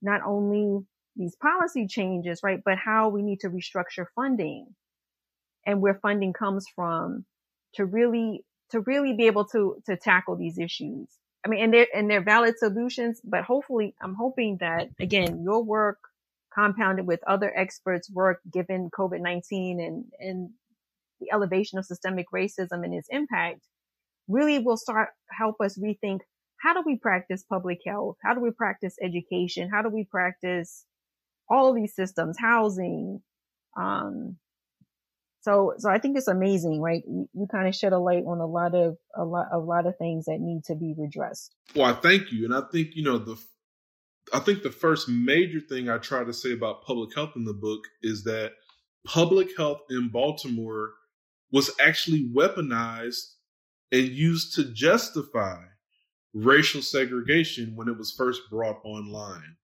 not 0.00 0.20
only 0.24 0.84
these 1.16 1.36
policy 1.36 1.86
changes, 1.86 2.40
right, 2.42 2.60
but 2.64 2.78
how 2.78 3.08
we 3.08 3.22
need 3.22 3.40
to 3.40 3.50
restructure 3.50 4.06
funding 4.14 4.66
and 5.66 5.80
where 5.80 5.94
funding 5.94 6.32
comes 6.32 6.66
from 6.74 7.24
to 7.74 7.84
really 7.84 8.44
to 8.70 8.80
really 8.80 9.12
be 9.12 9.26
able 9.26 9.44
to 9.46 9.76
to 9.86 9.96
tackle 9.96 10.36
these 10.36 10.58
issues. 10.58 11.08
I 11.44 11.48
mean, 11.48 11.60
and 11.64 11.74
they're 11.74 11.86
and 11.94 12.10
they're 12.10 12.24
valid 12.24 12.58
solutions, 12.58 13.20
but 13.24 13.44
hopefully, 13.44 13.94
I'm 14.00 14.14
hoping 14.14 14.58
that 14.60 14.88
again, 15.00 15.42
your 15.42 15.62
work 15.62 15.98
compounded 16.54 17.06
with 17.06 17.20
other 17.26 17.52
experts' 17.56 18.10
work, 18.10 18.40
given 18.50 18.90
COVID 18.90 19.20
nineteen 19.20 19.80
and 19.80 20.04
and 20.18 20.50
the 21.20 21.32
elevation 21.32 21.78
of 21.78 21.84
systemic 21.84 22.26
racism 22.34 22.84
and 22.84 22.94
its 22.94 23.08
impact, 23.10 23.60
really 24.28 24.58
will 24.58 24.76
start 24.76 25.10
help 25.30 25.56
us 25.60 25.78
rethink 25.78 26.20
how 26.62 26.74
do 26.74 26.82
we 26.86 26.96
practice 26.96 27.42
public 27.42 27.80
health? 27.84 28.16
How 28.22 28.34
do 28.34 28.40
we 28.40 28.52
practice 28.52 28.94
education? 29.02 29.68
How 29.68 29.82
do 29.82 29.88
we 29.88 30.04
practice 30.04 30.84
all 31.48 31.74
these 31.74 31.94
systems, 31.94 32.36
housing? 32.38 33.20
Um, 33.76 34.36
so, 35.40 35.74
so 35.78 35.90
I 35.90 35.98
think 35.98 36.16
it's 36.16 36.28
amazing, 36.28 36.80
right? 36.80 37.02
You, 37.04 37.28
you 37.34 37.48
kind 37.50 37.66
of 37.66 37.74
shed 37.74 37.92
a 37.92 37.98
light 37.98 38.22
on 38.28 38.38
a 38.38 38.46
lot 38.46 38.76
of, 38.76 38.96
a 39.16 39.24
lot, 39.24 39.46
a 39.52 39.58
lot 39.58 39.86
of 39.86 39.98
things 39.98 40.26
that 40.26 40.38
need 40.38 40.62
to 40.66 40.76
be 40.76 40.94
redressed. 40.96 41.52
Well, 41.74 41.86
I 41.86 41.94
thank 41.94 42.30
you. 42.30 42.44
And 42.44 42.54
I 42.54 42.62
think, 42.70 42.90
you 42.94 43.02
know, 43.02 43.18
the, 43.18 43.36
I 44.32 44.38
think 44.38 44.62
the 44.62 44.70
first 44.70 45.08
major 45.08 45.58
thing 45.58 45.88
I 45.88 45.98
try 45.98 46.22
to 46.22 46.32
say 46.32 46.52
about 46.52 46.84
public 46.84 47.12
health 47.12 47.32
in 47.34 47.44
the 47.44 47.54
book 47.54 47.80
is 48.02 48.22
that 48.22 48.52
public 49.04 49.48
health 49.56 49.80
in 49.90 50.10
Baltimore 50.10 50.92
was 51.50 51.72
actually 51.80 52.30
weaponized 52.32 53.32
and 53.92 54.08
used 54.08 54.54
to 54.54 54.64
justify 54.72 55.58
racial 56.34 56.80
segregation 56.82 57.76
when 57.76 57.88
it 57.88 57.98
was 57.98 58.10
first 58.10 58.40
brought 58.50 58.80
online. 58.84 59.56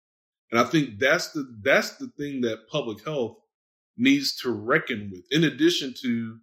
And 0.51 0.61
I 0.61 0.65
think 0.65 0.99
that's 0.99 1.31
the 1.33 1.47
that's 1.63 1.97
the 1.97 2.09
thing 2.19 2.43
that 2.43 2.69
public 2.71 3.05
health 3.05 3.37
needs 3.97 4.37
to 4.43 4.51
reckon 4.51 5.11
with. 5.13 5.25
In 5.31 5.45
addition 5.45 5.95
to 6.03 6.39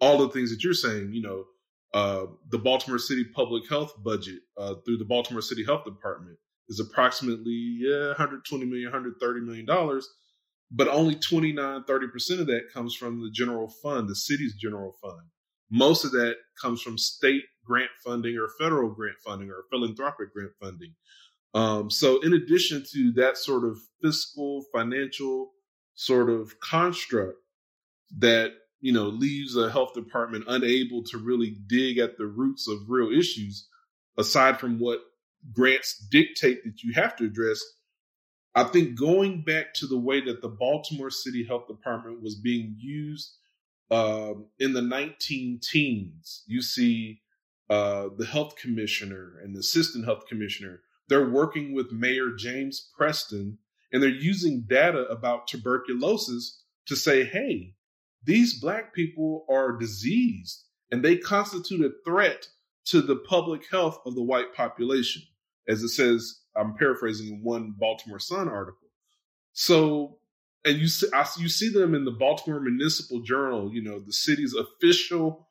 all 0.00 0.18
the 0.18 0.30
things 0.30 0.50
that 0.50 0.64
you're 0.64 0.74
saying, 0.74 1.10
you 1.12 1.22
know, 1.22 1.44
uh, 1.92 2.26
the 2.50 2.58
Baltimore 2.58 2.98
City 2.98 3.24
public 3.24 3.68
health 3.68 3.94
budget 4.02 4.40
uh, 4.56 4.74
through 4.84 4.98
the 4.98 5.04
Baltimore 5.04 5.42
City 5.42 5.64
Health 5.64 5.84
Department 5.84 6.38
is 6.68 6.80
approximately 6.80 7.78
yeah, 7.80 8.08
120 8.08 8.64
million, 8.64 8.86
130 8.86 9.40
million 9.40 9.66
dollars, 9.66 10.08
but 10.70 10.88
only 10.88 11.16
29, 11.16 11.84
30 11.84 12.08
percent 12.08 12.40
of 12.40 12.46
that 12.46 12.72
comes 12.72 12.94
from 12.94 13.22
the 13.22 13.30
general 13.30 13.68
fund, 13.82 14.08
the 14.08 14.14
city's 14.14 14.54
general 14.54 14.94
fund. 15.02 15.26
Most 15.70 16.04
of 16.04 16.12
that 16.12 16.36
comes 16.60 16.82
from 16.82 16.98
state 16.98 17.44
grant 17.64 17.90
funding 18.04 18.36
or 18.36 18.48
federal 18.58 18.90
grant 18.90 19.16
funding 19.24 19.50
or 19.50 19.64
philanthropic 19.70 20.32
grant 20.32 20.52
funding. 20.60 20.94
Um, 21.54 21.90
so, 21.90 22.20
in 22.20 22.32
addition 22.32 22.84
to 22.92 23.12
that 23.12 23.36
sort 23.36 23.64
of 23.64 23.78
fiscal, 24.02 24.64
financial 24.72 25.52
sort 25.94 26.30
of 26.30 26.58
construct 26.60 27.38
that 28.18 28.52
you 28.80 28.92
know 28.92 29.06
leaves 29.06 29.56
a 29.56 29.70
health 29.70 29.94
department 29.94 30.44
unable 30.48 31.02
to 31.04 31.18
really 31.18 31.56
dig 31.66 31.98
at 31.98 32.18
the 32.18 32.26
roots 32.26 32.68
of 32.68 32.78
real 32.88 33.10
issues, 33.10 33.68
aside 34.16 34.58
from 34.58 34.78
what 34.78 35.00
grants 35.52 35.98
dictate 36.10 36.62
that 36.64 36.82
you 36.82 36.92
have 36.94 37.16
to 37.16 37.24
address, 37.24 37.60
I 38.54 38.64
think 38.64 38.98
going 38.98 39.42
back 39.42 39.74
to 39.74 39.86
the 39.86 39.98
way 39.98 40.20
that 40.20 40.42
the 40.42 40.48
Baltimore 40.48 41.10
City 41.10 41.44
Health 41.44 41.66
Department 41.68 42.22
was 42.22 42.34
being 42.34 42.74
used 42.78 43.36
um, 43.90 44.46
in 44.58 44.72
the 44.72 44.82
19 44.82 45.60
teens, 45.62 46.44
you 46.46 46.62
see 46.62 47.20
uh, 47.68 48.08
the 48.16 48.26
health 48.26 48.56
commissioner 48.56 49.34
and 49.42 49.54
the 49.54 49.60
assistant 49.60 50.04
health 50.04 50.26
commissioner. 50.28 50.80
They're 51.08 51.28
working 51.28 51.74
with 51.74 51.92
Mayor 51.92 52.30
James 52.36 52.88
Preston 52.96 53.58
and 53.92 54.02
they're 54.02 54.10
using 54.10 54.64
data 54.68 55.06
about 55.06 55.48
tuberculosis 55.48 56.62
to 56.86 56.96
say, 56.96 57.24
hey, 57.24 57.74
these 58.24 58.60
black 58.60 58.94
people 58.94 59.44
are 59.48 59.76
diseased 59.76 60.64
and 60.90 61.02
they 61.04 61.16
constitute 61.16 61.84
a 61.84 61.90
threat 62.08 62.46
to 62.86 63.00
the 63.00 63.16
public 63.16 63.62
health 63.70 64.00
of 64.06 64.14
the 64.14 64.22
white 64.22 64.54
population, 64.54 65.22
as 65.68 65.82
it 65.82 65.88
says, 65.88 66.40
I'm 66.56 66.74
paraphrasing 66.74 67.42
one 67.42 67.74
Baltimore 67.78 68.18
Sun 68.18 68.48
article. 68.48 68.88
So 69.52 70.18
and 70.64 70.78
you 70.78 70.88
see, 70.88 71.06
I, 71.14 71.26
you 71.38 71.48
see 71.48 71.70
them 71.70 71.94
in 71.94 72.04
the 72.04 72.10
Baltimore 72.10 72.60
Municipal 72.60 73.20
Journal, 73.20 73.72
you 73.72 73.82
know, 73.82 74.00
the 74.00 74.12
city's 74.12 74.54
official 74.54 75.48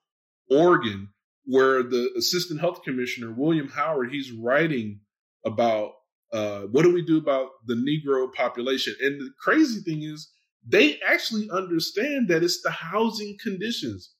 organ, 0.49 1.09
where 1.45 1.81
the 1.83 2.11
assistant 2.17 2.59
health 2.59 2.83
commissioner 2.83 3.33
William 3.35 3.69
Howard 3.69 4.11
he's 4.11 4.31
writing 4.31 4.99
about 5.45 5.93
uh, 6.31 6.61
what 6.71 6.83
do 6.83 6.93
we 6.93 7.03
do 7.03 7.17
about 7.17 7.49
the 7.65 7.73
Negro 7.73 8.31
population. 8.31 8.95
And 9.01 9.19
the 9.19 9.31
crazy 9.41 9.81
thing 9.81 10.03
is, 10.03 10.31
they 10.67 10.99
actually 10.99 11.49
understand 11.51 12.27
that 12.27 12.43
it's 12.43 12.61
the 12.61 12.69
housing 12.69 13.37
conditions. 13.41 14.13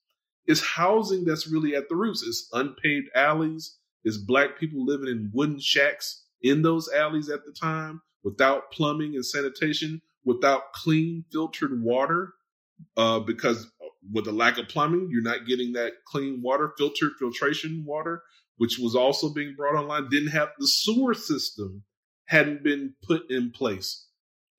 It's 0.46 0.64
housing 0.64 1.26
that's 1.26 1.48
really 1.48 1.76
at 1.76 1.90
the 1.90 1.96
roots. 1.96 2.24
It's 2.26 2.50
unpaved 2.54 3.10
alleys. 3.14 3.78
It's 4.04 4.18
black 4.18 4.58
people 4.58 4.86
living 4.86 5.10
in 5.10 5.30
wooden 5.34 5.60
shacks 5.60 6.24
in 6.42 6.64
those 6.64 6.90
alleys 6.92 7.30
at 7.30 7.46
the 7.46 7.52
time 7.52 8.02
without 8.24 8.72
plumbing 8.72 9.14
and 9.14 9.26
sanitation 9.26 10.02
without 10.26 10.74
clean 10.74 11.26
filtered 11.32 11.82
water 11.82 12.34
uh, 12.98 13.20
because 13.20 13.72
with 14.12 14.26
the 14.26 14.32
lack 14.32 14.58
of 14.58 14.68
plumbing, 14.68 15.10
you're 15.12 15.22
not 15.22 15.46
getting 15.46 15.74
that 15.74 15.94
clean 16.08 16.42
water, 16.42 16.74
filtered 16.78 17.14
filtration 17.20 17.84
water, 17.86 18.24
which 18.58 18.78
was 18.80 18.96
also 18.96 19.34
being 19.34 19.56
brought 19.56 19.76
online. 19.76 20.10
Didn't 20.10 20.32
have 20.32 20.50
the 20.58 20.68
sewer 20.68 21.14
system 21.14 21.84
hadn't 22.26 22.64
been 22.64 22.94
put 23.04 23.30
in 23.30 23.52
place. 23.52 24.08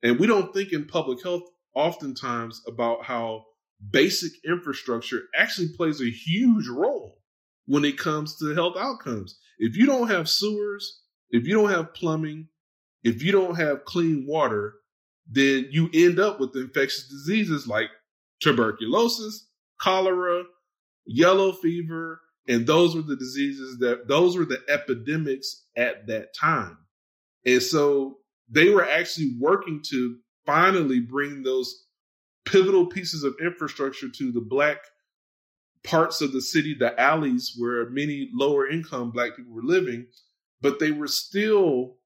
And 0.02 0.18
we 0.18 0.26
don't 0.26 0.52
think 0.52 0.72
in 0.72 0.86
public 0.86 1.22
health 1.22 1.42
oftentimes 1.74 2.60
about 2.66 3.04
how 3.04 3.44
basic 3.90 4.32
infrastructure 4.44 5.22
actually 5.36 5.68
plays 5.76 6.00
a 6.00 6.10
huge 6.10 6.68
role 6.68 7.18
when 7.66 7.84
it 7.84 7.98
comes 7.98 8.36
to 8.36 8.54
health 8.54 8.76
outcomes. 8.76 9.38
If 9.58 9.76
you 9.76 9.86
don't 9.86 10.08
have 10.08 10.28
sewers, 10.28 11.02
if 11.30 11.46
you 11.46 11.54
don't 11.54 11.70
have 11.70 11.94
plumbing, 11.94 12.48
if 13.04 13.22
you 13.22 13.32
don't 13.32 13.54
have 13.54 13.84
clean 13.84 14.24
water, 14.26 14.74
then 15.30 15.68
you 15.70 15.88
end 15.94 16.18
up 16.18 16.40
with 16.40 16.56
infectious 16.56 17.08
diseases 17.08 17.66
like 17.66 17.88
tuberculosis, 18.40 19.48
cholera, 19.80 20.42
yellow 21.06 21.52
fever, 21.52 22.20
and 22.48 22.66
those 22.66 22.96
were 22.96 23.02
the 23.02 23.16
diseases 23.16 23.78
that 23.78 24.08
those 24.08 24.36
were 24.36 24.44
the 24.44 24.60
epidemics 24.68 25.64
at 25.76 26.06
that 26.08 26.34
time. 26.34 26.76
And 27.46 27.62
so 27.62 28.18
they 28.50 28.70
were 28.70 28.86
actually 28.86 29.36
working 29.38 29.82
to 29.90 30.16
finally 30.44 31.00
bring 31.00 31.42
those 31.42 31.86
pivotal 32.44 32.86
pieces 32.86 33.22
of 33.22 33.36
infrastructure 33.40 34.08
to 34.08 34.32
the 34.32 34.40
black 34.40 34.78
parts 35.84 36.20
of 36.20 36.32
the 36.32 36.42
city, 36.42 36.74
the 36.74 36.98
alleys 37.00 37.54
where 37.56 37.88
many 37.90 38.28
lower 38.34 38.68
income 38.68 39.12
black 39.12 39.36
people 39.36 39.52
were 39.52 39.62
living, 39.62 40.06
but 40.60 40.78
they 40.78 40.90
were 40.90 41.06
still 41.06 41.96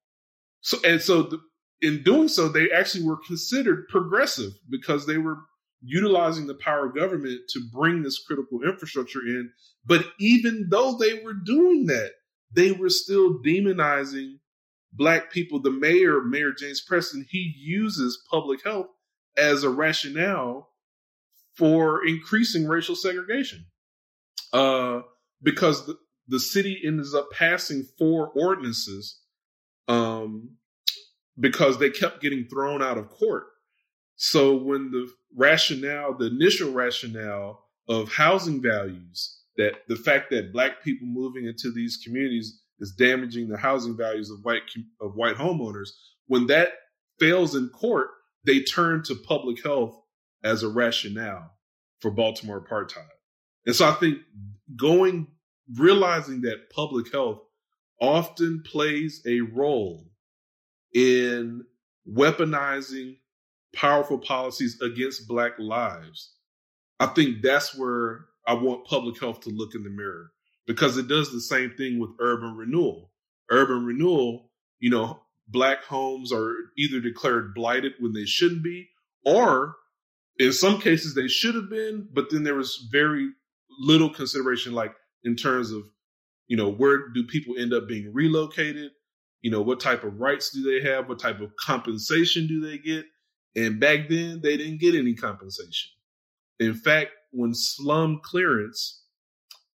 so 0.60 0.78
and 0.84 1.00
so 1.00 1.22
the, 1.22 1.40
in 1.82 2.02
doing 2.02 2.28
so 2.28 2.48
they 2.48 2.70
actually 2.70 3.04
were 3.04 3.18
considered 3.26 3.88
progressive 3.88 4.52
because 4.70 5.06
they 5.06 5.18
were 5.18 5.38
utilizing 5.82 6.46
the 6.46 6.54
power 6.54 6.86
of 6.86 6.94
government 6.94 7.40
to 7.48 7.60
bring 7.72 8.02
this 8.02 8.22
critical 8.24 8.62
infrastructure 8.62 9.20
in 9.20 9.50
but 9.84 10.04
even 10.18 10.68
though 10.70 10.96
they 10.96 11.22
were 11.22 11.34
doing 11.34 11.86
that 11.86 12.12
they 12.52 12.72
were 12.72 12.88
still 12.88 13.38
demonizing 13.42 14.38
black 14.92 15.30
people 15.30 15.60
the 15.60 15.70
mayor 15.70 16.22
mayor 16.22 16.52
james 16.52 16.80
preston 16.80 17.26
he 17.28 17.54
uses 17.58 18.22
public 18.30 18.64
health 18.64 18.86
as 19.36 19.64
a 19.64 19.70
rationale 19.70 20.70
for 21.54 22.04
increasing 22.04 22.66
racial 22.66 22.96
segregation. 22.96 23.66
Uh, 24.52 25.02
because 25.42 25.86
the, 25.86 25.96
the 26.28 26.40
city 26.40 26.80
ends 26.84 27.14
up 27.14 27.30
passing 27.32 27.84
four 27.98 28.28
ordinances 28.28 29.20
um, 29.88 30.50
because 31.38 31.78
they 31.78 31.90
kept 31.90 32.20
getting 32.20 32.46
thrown 32.46 32.82
out 32.82 32.98
of 32.98 33.10
court. 33.10 33.44
So 34.16 34.56
when 34.56 34.90
the 34.90 35.10
rationale, 35.36 36.16
the 36.16 36.26
initial 36.26 36.72
rationale 36.72 37.64
of 37.88 38.12
housing 38.12 38.62
values, 38.62 39.40
that 39.56 39.74
the 39.88 39.96
fact 39.96 40.30
that 40.30 40.52
black 40.52 40.82
people 40.82 41.06
moving 41.06 41.46
into 41.46 41.72
these 41.72 42.00
communities 42.04 42.60
is 42.80 42.92
damaging 42.92 43.48
the 43.48 43.56
housing 43.56 43.96
values 43.96 44.30
of 44.30 44.38
white 44.42 44.62
of 45.00 45.14
white 45.14 45.36
homeowners, 45.36 45.90
when 46.26 46.46
that 46.46 46.70
fails 47.18 47.54
in 47.54 47.68
court, 47.68 48.08
they 48.44 48.60
turn 48.60 49.02
to 49.04 49.14
public 49.14 49.62
health 49.62 50.00
as 50.42 50.62
a 50.62 50.68
rationale 50.68 51.50
for 52.00 52.10
Baltimore 52.10 52.60
apartheid. 52.60 53.08
And 53.66 53.74
so 53.74 53.88
I 53.88 53.92
think 53.92 54.18
going, 54.76 55.28
realizing 55.76 56.42
that 56.42 56.70
public 56.70 57.10
health 57.12 57.40
often 58.00 58.62
plays 58.66 59.22
a 59.26 59.40
role 59.40 60.04
in 60.94 61.64
weaponizing 62.10 63.16
powerful 63.74 64.18
policies 64.18 64.80
against 64.80 65.28
Black 65.28 65.58
lives. 65.58 66.34
I 67.00 67.06
think 67.06 67.42
that's 67.42 67.76
where 67.76 68.26
I 68.46 68.54
want 68.54 68.86
public 68.86 69.20
health 69.20 69.40
to 69.40 69.50
look 69.50 69.74
in 69.74 69.82
the 69.82 69.90
mirror 69.90 70.30
because 70.66 70.96
it 70.96 71.08
does 71.08 71.32
the 71.32 71.40
same 71.40 71.74
thing 71.76 71.98
with 71.98 72.10
urban 72.20 72.56
renewal. 72.56 73.10
Urban 73.50 73.84
renewal, 73.84 74.50
you 74.78 74.90
know, 74.90 75.20
black 75.48 75.84
homes 75.84 76.32
are 76.32 76.54
either 76.78 77.00
declared 77.00 77.54
blighted 77.54 77.92
when 77.98 78.12
they 78.12 78.24
shouldn't 78.24 78.62
be, 78.62 78.88
or 79.24 79.76
in 80.38 80.52
some 80.52 80.80
cases 80.80 81.14
they 81.14 81.28
should 81.28 81.54
have 81.54 81.68
been, 81.68 82.08
but 82.12 82.30
then 82.30 82.42
there 82.42 82.54
was 82.54 82.88
very 82.90 83.30
little 83.80 84.10
consideration, 84.10 84.72
like 84.72 84.94
in 85.24 85.36
terms 85.36 85.70
of, 85.70 85.82
you 86.46 86.56
know, 86.56 86.70
where 86.70 87.08
do 87.08 87.24
people 87.24 87.56
end 87.58 87.72
up 87.72 87.88
being 87.88 88.12
relocated? 88.12 88.92
You 89.44 89.50
know, 89.50 89.60
what 89.60 89.78
type 89.78 90.04
of 90.04 90.18
rights 90.18 90.48
do 90.52 90.62
they 90.62 90.88
have? 90.88 91.06
What 91.06 91.18
type 91.18 91.40
of 91.40 91.54
compensation 91.56 92.46
do 92.46 92.62
they 92.62 92.78
get? 92.78 93.04
And 93.54 93.78
back 93.78 94.08
then, 94.08 94.40
they 94.42 94.56
didn't 94.56 94.80
get 94.80 94.94
any 94.94 95.12
compensation. 95.12 95.90
In 96.60 96.72
fact, 96.72 97.10
when 97.30 97.52
slum 97.52 98.22
clearance, 98.24 99.02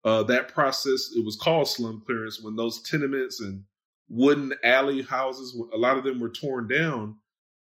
uh, 0.05 0.23
that 0.23 0.55
process, 0.55 1.11
it 1.17 1.25
was 1.25 1.37
called 1.37 1.67
slum 1.67 2.01
clearance, 2.07 2.41
when 2.41 2.55
those 2.55 2.81
tenements 2.83 3.41
and 3.41 3.65
wooden 4.09 4.55
alley 4.63 5.03
houses. 5.03 5.61
A 5.75 5.77
lot 5.77 5.99
of 5.99 6.05
them 6.05 6.21
were 6.21 6.31
torn 6.31 6.69
down 6.69 7.17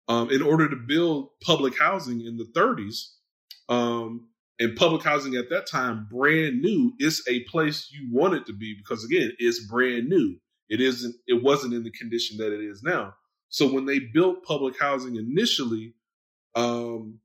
um, 0.06 0.30
in 0.30 0.42
order 0.42 0.68
to 0.68 0.76
build 0.76 1.30
public 1.42 1.78
housing 1.78 2.20
in 2.20 2.36
the 2.36 2.44
30s. 2.54 3.12
Um, 3.70 4.28
and 4.60 4.76
public 4.76 5.02
housing 5.02 5.34
at 5.36 5.48
that 5.48 5.66
time, 5.66 6.08
brand 6.10 6.60
new, 6.60 6.92
is 6.98 7.24
a 7.26 7.42
place 7.44 7.88
you 7.90 8.10
want 8.12 8.34
it 8.34 8.44
to 8.48 8.52
be 8.52 8.74
because 8.76 9.02
again, 9.02 9.32
it's 9.38 9.66
brand 9.66 10.10
new. 10.10 10.36
It 10.68 10.80
isn't. 10.80 11.14
It 11.26 11.42
wasn't 11.42 11.74
in 11.74 11.84
the 11.84 11.90
condition 11.90 12.38
that 12.38 12.52
it 12.52 12.64
is 12.64 12.82
now. 12.82 13.14
So 13.48 13.72
when 13.72 13.86
they 13.86 14.00
built 14.00 14.44
public 14.44 14.78
housing 14.78 15.16
initially, 15.16 15.94
um, 16.54 17.20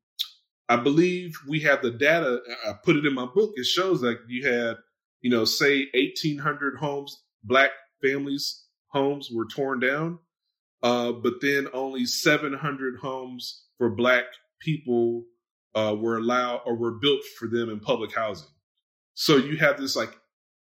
I 0.70 0.76
believe 0.78 1.34
we 1.48 1.62
have 1.62 1.82
the 1.82 1.92
data. 1.92 2.42
I 2.68 2.74
put 2.74 2.96
it 2.96 3.06
in 3.06 3.14
my 3.14 3.26
book. 3.26 3.54
It 3.56 3.66
shows 3.66 4.02
that 4.02 4.20
you 4.28 4.48
had, 4.48 4.78
you 5.22 5.32
know, 5.32 5.46
say 5.46 5.88
1,800 5.94 6.78
homes, 6.78 7.24
black 7.44 7.72
families 8.04 8.66
homes 8.92 9.30
were 9.32 9.48
torn 9.48 9.80
down, 9.80 10.20
uh, 10.84 11.12
but 11.12 11.34
then 11.42 11.68
only 11.74 12.06
700 12.06 12.98
homes 13.00 13.66
for 13.78 13.90
Black 13.90 14.26
people 14.60 15.24
uh, 15.76 15.96
were 15.98 16.18
allowed 16.18 16.62
or 16.66 16.76
were 16.76 17.00
built 17.00 17.22
for 17.40 17.48
them 17.48 17.70
in 17.70 17.80
public 17.80 18.14
housing. 18.14 18.50
So 19.14 19.38
you 19.38 19.58
have 19.58 19.80
this 19.80 19.96
like 19.96 20.14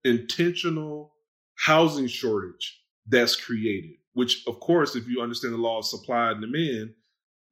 intentional 0.03 1.13
housing 1.59 2.07
shortage 2.07 2.81
that's 3.07 3.35
created, 3.35 3.91
which, 4.13 4.43
of 4.47 4.59
course, 4.59 4.95
if 4.95 5.07
you 5.07 5.21
understand 5.21 5.53
the 5.53 5.57
law 5.57 5.79
of 5.79 5.85
supply 5.85 6.31
and 6.31 6.41
demand, 6.41 6.91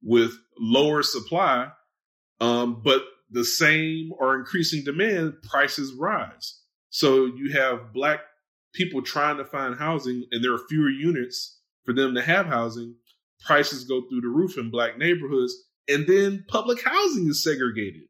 with 0.02 0.32
lower 0.58 1.02
supply, 1.02 1.68
um, 2.40 2.80
but 2.84 3.02
the 3.30 3.44
same 3.44 4.12
or 4.18 4.38
increasing 4.38 4.84
demand, 4.84 5.34
prices 5.42 5.92
rise. 5.92 6.60
So 6.90 7.26
you 7.26 7.52
have 7.52 7.92
Black 7.92 8.20
people 8.72 9.02
trying 9.02 9.36
to 9.38 9.44
find 9.44 9.74
housing 9.74 10.24
and 10.30 10.42
there 10.42 10.54
are 10.54 10.68
fewer 10.68 10.88
units 10.88 11.58
for 11.84 11.92
them 11.92 12.14
to 12.14 12.22
have 12.22 12.46
housing, 12.46 12.94
prices 13.40 13.84
go 13.84 14.02
through 14.08 14.20
the 14.20 14.28
roof 14.28 14.58
in 14.58 14.70
black 14.70 14.98
neighborhoods, 14.98 15.54
and 15.88 16.06
then 16.06 16.44
public 16.48 16.82
housing 16.84 17.28
is 17.28 17.42
segregated. 17.42 18.02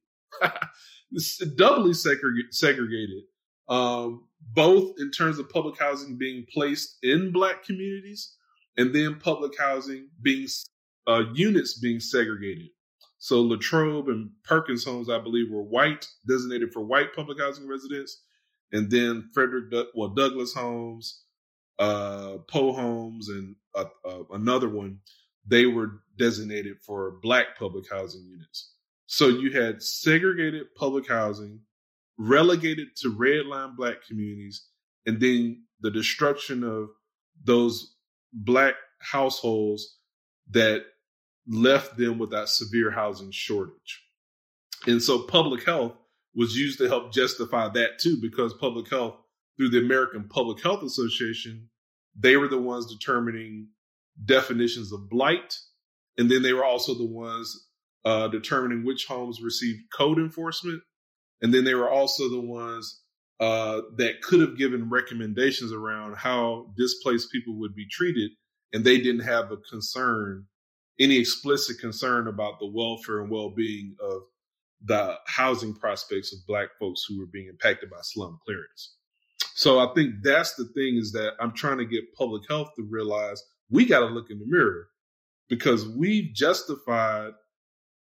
doubly 1.56 1.94
segregated, 1.94 3.22
um, 3.68 4.24
both 4.54 4.94
in 4.98 5.10
terms 5.10 5.38
of 5.38 5.48
public 5.50 5.78
housing 5.78 6.16
being 6.16 6.46
placed 6.52 6.98
in 7.02 7.32
black 7.32 7.64
communities 7.64 8.34
and 8.76 8.94
then 8.94 9.18
public 9.18 9.58
housing 9.58 10.08
being 10.22 10.46
uh, 11.06 11.24
units 11.34 11.78
being 11.78 12.00
segregated. 12.00 12.68
So 13.18 13.42
Latrobe 13.42 14.08
and 14.08 14.30
Perkins 14.44 14.84
homes, 14.84 15.10
I 15.10 15.18
believe, 15.18 15.50
were 15.50 15.62
white, 15.62 16.06
designated 16.26 16.72
for 16.72 16.82
white 16.82 17.14
public 17.14 17.40
housing 17.40 17.66
residents, 17.66 18.22
and 18.72 18.90
then 18.90 19.28
Frederick, 19.34 19.72
well, 19.94 20.10
Douglas 20.10 20.54
Homes, 20.54 21.24
uh, 21.78 22.38
Poe 22.48 22.72
Homes, 22.72 23.28
and 23.28 23.56
uh, 23.74 23.86
uh, 24.04 24.22
another 24.32 24.68
one, 24.68 25.00
they 25.46 25.66
were 25.66 26.02
designated 26.16 26.76
for 26.84 27.18
black 27.22 27.58
public 27.58 27.90
housing 27.90 28.24
units. 28.24 28.74
So 29.06 29.28
you 29.28 29.50
had 29.50 29.82
segregated 29.82 30.74
public 30.76 31.08
housing, 31.08 31.60
relegated 32.18 32.88
to 32.96 33.10
red 33.16 33.46
line 33.46 33.74
black 33.76 34.04
communities, 34.06 34.66
and 35.06 35.20
then 35.20 35.62
the 35.80 35.90
destruction 35.90 36.64
of 36.64 36.88
those 37.44 37.94
black 38.32 38.74
households 39.00 39.98
that 40.50 40.82
left 41.46 41.96
them 41.96 42.18
with 42.18 42.30
that 42.30 42.48
severe 42.48 42.90
housing 42.90 43.30
shortage. 43.30 44.04
And 44.86 45.02
so 45.02 45.22
public 45.22 45.64
health 45.64 45.94
was 46.34 46.56
used 46.56 46.78
to 46.78 46.88
help 46.88 47.12
justify 47.12 47.68
that 47.68 47.98
too, 47.98 48.18
because 48.20 48.52
public 48.54 48.90
health, 48.90 49.16
through 49.56 49.70
the 49.70 49.80
American 49.80 50.28
Public 50.28 50.62
Health 50.62 50.82
Association, 50.82 51.68
they 52.16 52.36
were 52.36 52.48
the 52.48 52.60
ones 52.60 52.86
determining 52.86 53.68
definitions 54.24 54.92
of 54.92 55.08
blight. 55.08 55.58
And 56.16 56.30
then 56.30 56.42
they 56.42 56.52
were 56.52 56.64
also 56.64 56.94
the 56.94 57.06
ones 57.06 57.68
uh, 58.04 58.28
determining 58.28 58.84
which 58.84 59.06
homes 59.06 59.40
received 59.42 59.80
code 59.92 60.18
enforcement. 60.18 60.82
And 61.42 61.52
then 61.52 61.64
they 61.64 61.74
were 61.74 61.90
also 61.90 62.28
the 62.28 62.40
ones 62.40 63.02
uh, 63.40 63.82
that 63.96 64.20
could 64.22 64.40
have 64.40 64.58
given 64.58 64.90
recommendations 64.90 65.72
around 65.72 66.16
how 66.16 66.72
displaced 66.76 67.30
people 67.30 67.54
would 67.58 67.74
be 67.74 67.86
treated. 67.88 68.32
And 68.72 68.84
they 68.84 68.98
didn't 68.98 69.22
have 69.22 69.52
a 69.52 69.56
concern, 69.56 70.46
any 70.98 71.16
explicit 71.16 71.78
concern 71.78 72.26
about 72.26 72.58
the 72.58 72.66
welfare 72.66 73.20
and 73.20 73.30
well 73.30 73.50
being 73.50 73.94
of 74.00 74.22
the 74.84 75.16
housing 75.26 75.74
prospects 75.74 76.32
of 76.32 76.46
black 76.46 76.68
folks 76.78 77.04
who 77.08 77.18
were 77.18 77.26
being 77.26 77.48
impacted 77.48 77.90
by 77.90 77.98
slum 78.02 78.38
clearance. 78.44 78.94
So 79.54 79.80
I 79.80 79.92
think 79.94 80.16
that's 80.22 80.54
the 80.54 80.66
thing 80.66 80.96
is 80.96 81.12
that 81.12 81.32
I'm 81.40 81.52
trying 81.52 81.78
to 81.78 81.84
get 81.84 82.14
public 82.14 82.42
health 82.48 82.68
to 82.76 82.84
realize 82.88 83.42
we 83.70 83.86
got 83.86 84.00
to 84.00 84.06
look 84.06 84.30
in 84.30 84.38
the 84.38 84.46
mirror 84.46 84.88
because 85.48 85.88
we've 85.88 86.32
justified 86.32 87.32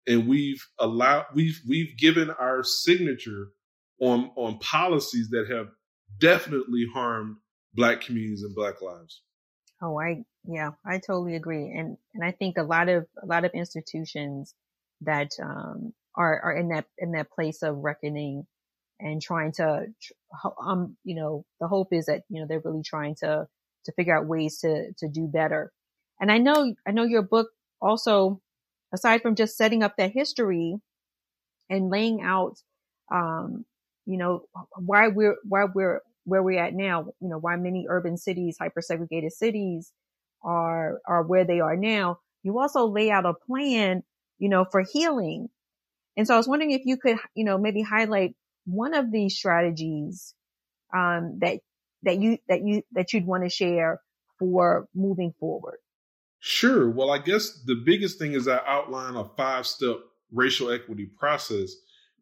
and 0.08 0.26
we've 0.26 0.64
allowed 0.78 1.26
we've 1.34 1.60
we've 1.68 1.96
given 1.98 2.30
our 2.30 2.64
signature 2.64 3.48
on 4.00 4.30
on 4.36 4.58
policies 4.58 5.28
that 5.30 5.48
have 5.50 5.68
definitely 6.18 6.86
harmed 6.92 7.36
black 7.74 8.00
communities 8.00 8.42
and 8.42 8.54
black 8.54 8.80
lives. 8.80 9.22
Oh, 9.82 10.00
I 10.00 10.24
yeah, 10.44 10.70
I 10.84 10.98
totally 10.98 11.36
agree, 11.36 11.70
and 11.76 11.96
and 12.14 12.24
I 12.24 12.32
think 12.32 12.56
a 12.56 12.62
lot 12.62 12.88
of 12.88 13.06
a 13.22 13.26
lot 13.26 13.44
of 13.44 13.52
institutions 13.52 14.54
that 15.02 15.30
um, 15.40 15.92
are 16.14 16.40
are 16.40 16.56
in 16.56 16.68
that 16.70 16.86
in 16.96 17.12
that 17.12 17.30
place 17.30 17.62
of 17.62 17.76
reckoning 17.76 18.46
and 19.00 19.22
trying 19.22 19.52
to 19.52 19.86
um 20.60 20.96
you 21.04 21.14
know 21.14 21.44
the 21.60 21.68
hope 21.68 21.92
is 21.92 22.06
that 22.06 22.22
you 22.28 22.40
know 22.40 22.46
they're 22.48 22.62
really 22.64 22.82
trying 22.82 23.14
to 23.14 23.46
to 23.84 23.92
figure 23.92 24.16
out 24.16 24.26
ways 24.26 24.58
to 24.58 24.92
to 24.98 25.08
do 25.08 25.26
better 25.26 25.72
and 26.20 26.32
i 26.32 26.38
know 26.38 26.74
i 26.86 26.90
know 26.90 27.04
your 27.04 27.22
book 27.22 27.48
also 27.80 28.40
aside 28.92 29.22
from 29.22 29.34
just 29.34 29.56
setting 29.56 29.82
up 29.82 29.94
that 29.98 30.12
history 30.12 30.76
and 31.68 31.90
laying 31.90 32.22
out, 32.22 32.56
um, 33.12 33.64
you 34.06 34.16
know, 34.16 34.42
why 34.76 35.08
we're, 35.08 35.36
why 35.44 35.64
we're, 35.74 36.00
where 36.24 36.42
we're 36.42 36.62
at 36.62 36.74
now, 36.74 37.06
you 37.20 37.28
know, 37.28 37.38
why 37.38 37.56
many 37.56 37.86
urban 37.88 38.16
cities, 38.16 38.56
hyper 38.60 38.82
segregated 38.82 39.32
cities 39.32 39.92
are, 40.42 41.00
are 41.06 41.22
where 41.22 41.44
they 41.44 41.60
are 41.60 41.76
now. 41.76 42.18
You 42.42 42.58
also 42.58 42.86
lay 42.86 43.10
out 43.10 43.26
a 43.26 43.34
plan, 43.34 44.02
you 44.38 44.48
know, 44.48 44.64
for 44.70 44.82
healing. 44.82 45.48
And 46.16 46.26
so 46.26 46.34
I 46.34 46.36
was 46.36 46.48
wondering 46.48 46.72
if 46.72 46.82
you 46.84 46.96
could, 46.96 47.16
you 47.34 47.44
know, 47.44 47.58
maybe 47.58 47.82
highlight 47.82 48.34
one 48.66 48.94
of 48.94 49.10
these 49.10 49.36
strategies, 49.36 50.34
um, 50.94 51.38
that, 51.40 51.60
that 52.02 52.18
you, 52.18 52.38
that 52.48 52.60
you, 52.64 52.82
that 52.92 53.12
you'd 53.12 53.26
want 53.26 53.44
to 53.44 53.50
share 53.50 54.00
for 54.38 54.86
moving 54.94 55.32
forward. 55.40 55.78
Sure. 56.40 56.90
Well, 56.90 57.10
I 57.10 57.18
guess 57.18 57.62
the 57.64 57.74
biggest 57.74 58.18
thing 58.18 58.32
is 58.32 58.46
I 58.48 58.60
outline 58.66 59.16
a 59.16 59.24
five 59.36 59.66
step 59.66 59.96
racial 60.32 60.70
equity 60.70 61.06
process. 61.18 61.72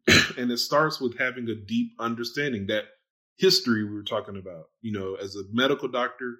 and 0.37 0.49
it 0.51 0.57
starts 0.57 1.01
with 1.01 1.17
having 1.17 1.49
a 1.49 1.55
deep 1.55 1.91
understanding 1.99 2.65
that 2.67 2.85
history 3.37 3.83
we 3.83 3.93
were 3.93 4.03
talking 4.03 4.37
about. 4.37 4.65
You 4.81 4.93
know, 4.93 5.15
as 5.15 5.35
a 5.35 5.43
medical 5.51 5.87
doctor, 5.87 6.37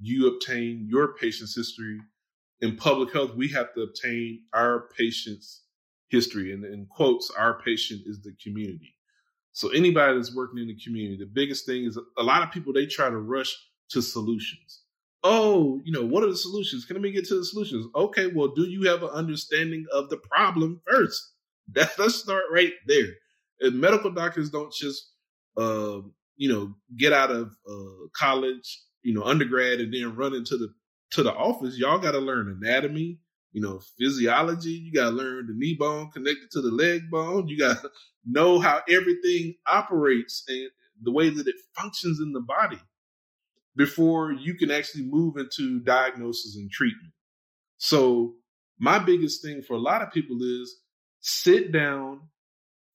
you 0.00 0.28
obtain 0.28 0.86
your 0.88 1.14
patient's 1.14 1.54
history. 1.54 1.98
In 2.62 2.76
public 2.76 3.12
health, 3.12 3.34
we 3.36 3.48
have 3.48 3.74
to 3.74 3.82
obtain 3.82 4.42
our 4.54 4.88
patient's 4.96 5.62
history. 6.08 6.52
And 6.52 6.64
in 6.64 6.86
quotes, 6.90 7.30
our 7.30 7.60
patient 7.62 8.02
is 8.06 8.22
the 8.22 8.34
community. 8.42 8.94
So 9.52 9.68
anybody 9.70 10.16
that's 10.16 10.34
working 10.34 10.60
in 10.60 10.68
the 10.68 10.78
community, 10.82 11.18
the 11.18 11.30
biggest 11.30 11.66
thing 11.66 11.84
is 11.84 11.98
a 12.18 12.22
lot 12.22 12.42
of 12.42 12.50
people, 12.52 12.72
they 12.72 12.86
try 12.86 13.10
to 13.10 13.18
rush 13.18 13.54
to 13.90 14.00
solutions 14.00 14.79
oh, 15.22 15.80
you 15.84 15.92
know, 15.92 16.04
what 16.04 16.22
are 16.22 16.28
the 16.30 16.36
solutions? 16.36 16.84
Can 16.84 17.00
we 17.00 17.12
get 17.12 17.26
to 17.26 17.36
the 17.36 17.44
solutions? 17.44 17.86
Okay, 17.94 18.28
well, 18.28 18.48
do 18.48 18.62
you 18.62 18.88
have 18.88 19.02
an 19.02 19.10
understanding 19.10 19.86
of 19.92 20.08
the 20.08 20.16
problem 20.16 20.80
first? 20.90 21.32
That, 21.72 21.90
let's 21.98 22.16
start 22.16 22.44
right 22.52 22.72
there. 22.86 23.08
And 23.60 23.80
medical 23.80 24.10
doctors 24.10 24.50
don't 24.50 24.72
just, 24.72 25.12
uh, 25.56 26.00
you 26.36 26.48
know, 26.48 26.74
get 26.96 27.12
out 27.12 27.30
of 27.30 27.52
uh, 27.70 28.06
college, 28.16 28.82
you 29.02 29.12
know, 29.14 29.22
undergrad, 29.22 29.80
and 29.80 29.92
then 29.92 30.16
run 30.16 30.34
into 30.34 30.56
the 30.56 30.72
to 31.12 31.22
the 31.22 31.32
office. 31.32 31.76
Y'all 31.76 31.98
got 31.98 32.12
to 32.12 32.18
learn 32.18 32.56
anatomy, 32.62 33.18
you 33.52 33.60
know, 33.60 33.80
physiology. 33.98 34.70
You 34.70 34.92
got 34.92 35.10
to 35.10 35.16
learn 35.16 35.46
the 35.48 35.54
knee 35.54 35.76
bone 35.78 36.10
connected 36.12 36.50
to 36.52 36.62
the 36.62 36.70
leg 36.70 37.10
bone. 37.10 37.48
You 37.48 37.58
got 37.58 37.82
to 37.82 37.90
know 38.26 38.58
how 38.58 38.80
everything 38.88 39.54
operates 39.70 40.44
and 40.48 40.70
the 41.02 41.12
way 41.12 41.28
that 41.28 41.46
it 41.46 41.56
functions 41.76 42.20
in 42.20 42.32
the 42.32 42.40
body 42.40 42.80
before 43.76 44.32
you 44.32 44.54
can 44.54 44.70
actually 44.70 45.04
move 45.04 45.36
into 45.36 45.80
diagnosis 45.80 46.56
and 46.56 46.70
treatment. 46.70 47.12
So 47.78 48.34
my 48.78 48.98
biggest 48.98 49.42
thing 49.42 49.62
for 49.62 49.74
a 49.74 49.80
lot 49.80 50.02
of 50.02 50.12
people 50.12 50.38
is 50.42 50.76
sit 51.20 51.72
down, 51.72 52.22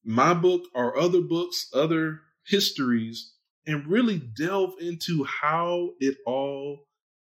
my 0.04 0.34
book 0.34 0.64
or 0.74 0.98
other 0.98 1.22
books, 1.22 1.70
other 1.74 2.22
histories, 2.46 3.34
and 3.66 3.88
really 3.88 4.20
delve 4.38 4.74
into 4.80 5.24
how 5.24 5.92
it 6.00 6.18
all 6.26 6.88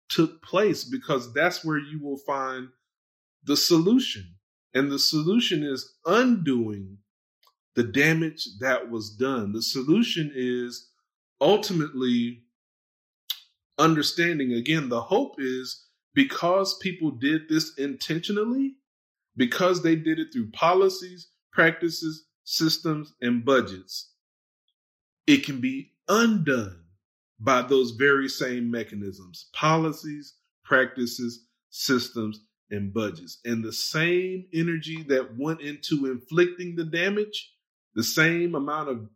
took 0.08 0.42
place 0.42 0.84
because 0.84 1.32
that's 1.32 1.64
where 1.64 1.78
you 1.78 2.00
will 2.02 2.18
find 2.26 2.68
the 3.44 3.56
solution. 3.56 4.34
And 4.72 4.90
the 4.90 4.98
solution 4.98 5.62
is 5.62 5.94
undoing 6.04 6.98
the 7.74 7.84
damage 7.84 8.48
that 8.60 8.90
was 8.90 9.10
done. 9.10 9.52
The 9.52 9.62
solution 9.62 10.32
is 10.34 10.90
ultimately 11.40 12.43
understanding 13.78 14.52
again, 14.52 14.88
the 14.88 15.00
hope 15.00 15.36
is 15.38 15.86
because 16.14 16.78
people 16.78 17.10
did 17.10 17.48
this 17.48 17.76
intentionally, 17.76 18.76
because 19.36 19.82
they 19.82 19.96
did 19.96 20.18
it 20.18 20.28
through 20.32 20.50
policies, 20.52 21.28
practices, 21.52 22.26
systems, 22.44 23.12
and 23.20 23.44
budgets, 23.44 24.12
it 25.26 25.44
can 25.44 25.60
be 25.60 25.92
undone 26.08 26.80
by 27.40 27.62
those 27.62 27.92
very 27.92 28.28
same 28.28 28.70
mechanisms 28.70 29.48
policies, 29.52 30.34
practices, 30.64 31.46
systems, 31.70 32.40
and 32.70 32.92
budgets. 32.94 33.38
And 33.44 33.62
the 33.62 33.72
same 33.72 34.46
energy 34.54 35.02
that 35.08 35.36
went 35.36 35.60
into 35.60 36.06
inflicting 36.06 36.76
the 36.76 36.84
damage, 36.84 37.52
the 37.94 38.04
same 38.04 38.54
amount 38.54 38.88
of 38.88 39.08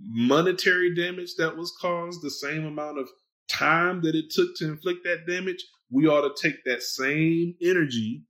monetary 0.00 0.94
damage 0.94 1.34
that 1.36 1.56
was 1.56 1.76
caused, 1.80 2.22
the 2.22 2.30
same 2.30 2.64
amount 2.64 2.98
of 2.98 3.08
time 3.48 4.02
that 4.02 4.14
it 4.14 4.30
took 4.30 4.56
to 4.56 4.66
inflict 4.66 5.04
that 5.04 5.26
damage, 5.26 5.64
we 5.90 6.06
ought 6.06 6.22
to 6.22 6.48
take 6.48 6.64
that 6.64 6.82
same 6.82 7.54
energy, 7.62 8.24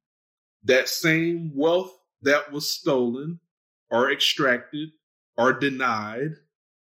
that 0.64 0.88
same 0.88 1.52
wealth 1.54 1.92
that 2.22 2.52
was 2.52 2.70
stolen 2.70 3.40
or 3.90 4.10
extracted 4.10 4.90
or 5.36 5.52
denied, 5.52 6.32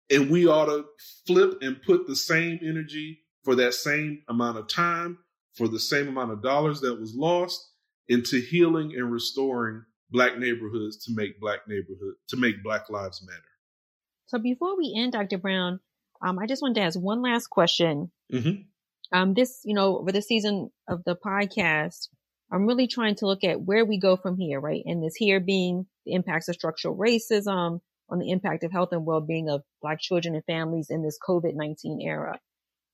and 0.09 0.29
we 0.29 0.47
ought 0.47 0.65
to 0.65 0.85
flip 1.25 1.57
and 1.61 1.81
put 1.81 2.07
the 2.07 2.15
same 2.15 2.59
energy 2.61 3.19
for 3.43 3.55
that 3.55 3.73
same 3.73 4.21
amount 4.27 4.57
of 4.57 4.67
time, 4.67 5.17
for 5.53 5.67
the 5.67 5.79
same 5.79 6.07
amount 6.07 6.31
of 6.31 6.41
dollars 6.41 6.81
that 6.81 6.99
was 6.99 7.15
lost 7.15 7.71
into 8.07 8.39
healing 8.39 8.93
and 8.95 9.11
restoring 9.11 9.83
black 10.11 10.37
neighborhoods 10.37 10.97
to 11.05 11.13
make 11.13 11.39
black 11.39 11.67
neighborhood 11.67 12.13
to 12.27 12.37
make 12.37 12.63
black 12.63 12.89
lives 12.89 13.25
matter. 13.25 13.41
So 14.27 14.39
before 14.39 14.77
we 14.77 14.93
end, 14.97 15.13
Dr. 15.13 15.37
Brown, 15.37 15.79
um, 16.21 16.39
I 16.39 16.45
just 16.45 16.61
wanted 16.61 16.75
to 16.75 16.81
ask 16.81 16.99
one 16.99 17.21
last 17.21 17.47
question. 17.47 18.11
Mm-hmm. 18.31 19.17
Um, 19.17 19.33
this, 19.33 19.61
you 19.63 19.73
know, 19.73 19.99
over 19.99 20.11
the 20.11 20.21
season 20.21 20.71
of 20.87 21.03
the 21.05 21.15
podcast, 21.15 22.09
I'm 22.51 22.65
really 22.65 22.87
trying 22.87 23.15
to 23.15 23.27
look 23.27 23.43
at 23.43 23.61
where 23.61 23.85
we 23.85 23.99
go 23.99 24.17
from 24.17 24.37
here, 24.37 24.59
right? 24.59 24.83
And 24.85 25.03
this 25.03 25.15
here 25.15 25.39
being 25.39 25.87
the 26.05 26.13
impacts 26.13 26.47
of 26.47 26.55
structural 26.55 26.95
racism 26.95 27.81
on 28.09 28.19
the 28.19 28.31
impact 28.31 28.63
of 28.63 28.71
health 28.71 28.89
and 28.91 29.05
well-being 29.05 29.49
of 29.49 29.63
black 29.81 29.99
children 29.99 30.35
and 30.35 30.45
families 30.45 30.87
in 30.89 31.03
this 31.03 31.17
COVID-19 31.27 31.97
era. 32.01 32.39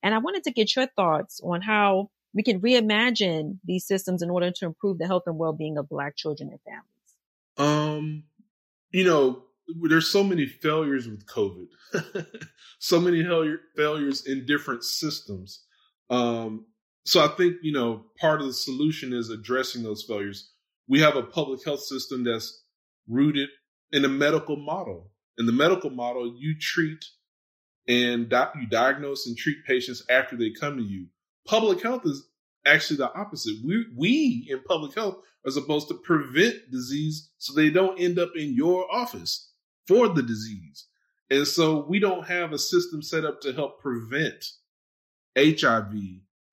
And 0.03 0.15
I 0.15 0.19
wanted 0.19 0.43
to 0.45 0.51
get 0.51 0.75
your 0.75 0.87
thoughts 0.87 1.41
on 1.43 1.61
how 1.61 2.09
we 2.33 2.43
can 2.43 2.61
reimagine 2.61 3.59
these 3.65 3.85
systems 3.85 4.21
in 4.21 4.29
order 4.29 4.51
to 4.51 4.65
improve 4.65 4.97
the 4.97 5.07
health 5.07 5.23
and 5.25 5.37
well-being 5.37 5.77
of 5.77 5.89
black 5.89 6.15
children 6.15 6.49
and 6.49 6.59
families. 6.61 6.85
Um, 7.57 8.23
you 8.91 9.03
know, 9.03 9.43
there's 9.81 10.09
so 10.09 10.23
many 10.23 10.45
failures 10.45 11.07
with 11.07 11.25
COVID, 11.25 11.67
so 12.79 12.99
many 12.99 13.23
failures 13.75 14.25
in 14.25 14.45
different 14.45 14.83
systems. 14.83 15.63
Um, 16.09 16.65
so 17.05 17.23
I 17.23 17.27
think 17.29 17.57
you 17.61 17.71
know 17.71 18.05
part 18.19 18.41
of 18.41 18.47
the 18.47 18.53
solution 18.53 19.13
is 19.13 19.29
addressing 19.29 19.83
those 19.83 20.03
failures. 20.03 20.51
We 20.87 20.99
have 20.99 21.15
a 21.15 21.23
public 21.23 21.63
health 21.63 21.81
system 21.81 22.23
that's 22.23 22.63
rooted 23.07 23.49
in 23.91 24.05
a 24.05 24.09
medical 24.09 24.57
model. 24.57 25.11
In 25.37 25.45
the 25.45 25.51
medical 25.51 25.89
model, 25.89 26.35
you 26.37 26.55
treat 26.59 27.03
and 27.87 28.29
di- 28.29 28.51
you 28.59 28.67
diagnose 28.67 29.25
and 29.25 29.37
treat 29.37 29.65
patients 29.65 30.03
after 30.09 30.35
they 30.35 30.51
come 30.51 30.77
to 30.77 30.83
you. 30.83 31.07
Public 31.47 31.81
health 31.81 32.05
is 32.05 32.27
actually 32.65 32.97
the 32.97 33.13
opposite. 33.13 33.55
We 33.65 33.85
we 33.95 34.47
in 34.49 34.61
public 34.63 34.95
health 34.95 35.17
are 35.45 35.51
supposed 35.51 35.87
to 35.87 35.95
prevent 35.95 36.71
disease 36.71 37.29
so 37.37 37.53
they 37.53 37.69
don't 37.69 37.99
end 37.99 38.19
up 38.19 38.31
in 38.35 38.53
your 38.55 38.85
office 38.93 39.50
for 39.87 40.07
the 40.09 40.23
disease. 40.23 40.87
And 41.29 41.47
so 41.47 41.85
we 41.87 41.99
don't 41.99 42.27
have 42.27 42.51
a 42.51 42.59
system 42.59 43.01
set 43.01 43.25
up 43.25 43.41
to 43.41 43.53
help 43.53 43.81
prevent 43.81 44.43
HIV, 45.37 45.93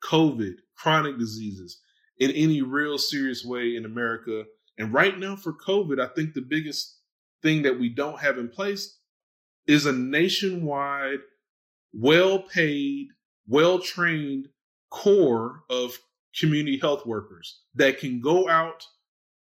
COVID, 0.05 0.55
chronic 0.77 1.19
diseases 1.19 1.81
in 2.19 2.31
any 2.31 2.63
real 2.63 2.99
serious 2.99 3.45
way 3.45 3.77
in 3.77 3.85
America. 3.85 4.45
And 4.79 4.93
right 4.93 5.19
now 5.19 5.37
for 5.37 5.53
COVID, 5.53 6.01
I 6.01 6.13
think 6.15 6.35
the 6.35 6.47
biggest 6.49 6.99
thing 7.43 7.63
that 7.63 7.79
we 7.79 7.89
don't 7.89 8.21
have 8.21 8.39
in 8.39 8.49
place 8.49 8.99
is 9.67 9.87
a 9.87 9.93
nationwide, 9.93 11.19
well 11.93 12.41
paid, 12.41 13.09
well 13.49 13.79
trained 13.81 14.49
corps 14.91 15.63
of 15.69 15.99
community 16.39 16.79
health 16.79 17.05
workers 17.07 17.63
that 17.75 17.99
can 17.99 18.21
go 18.21 18.49
out 18.49 18.85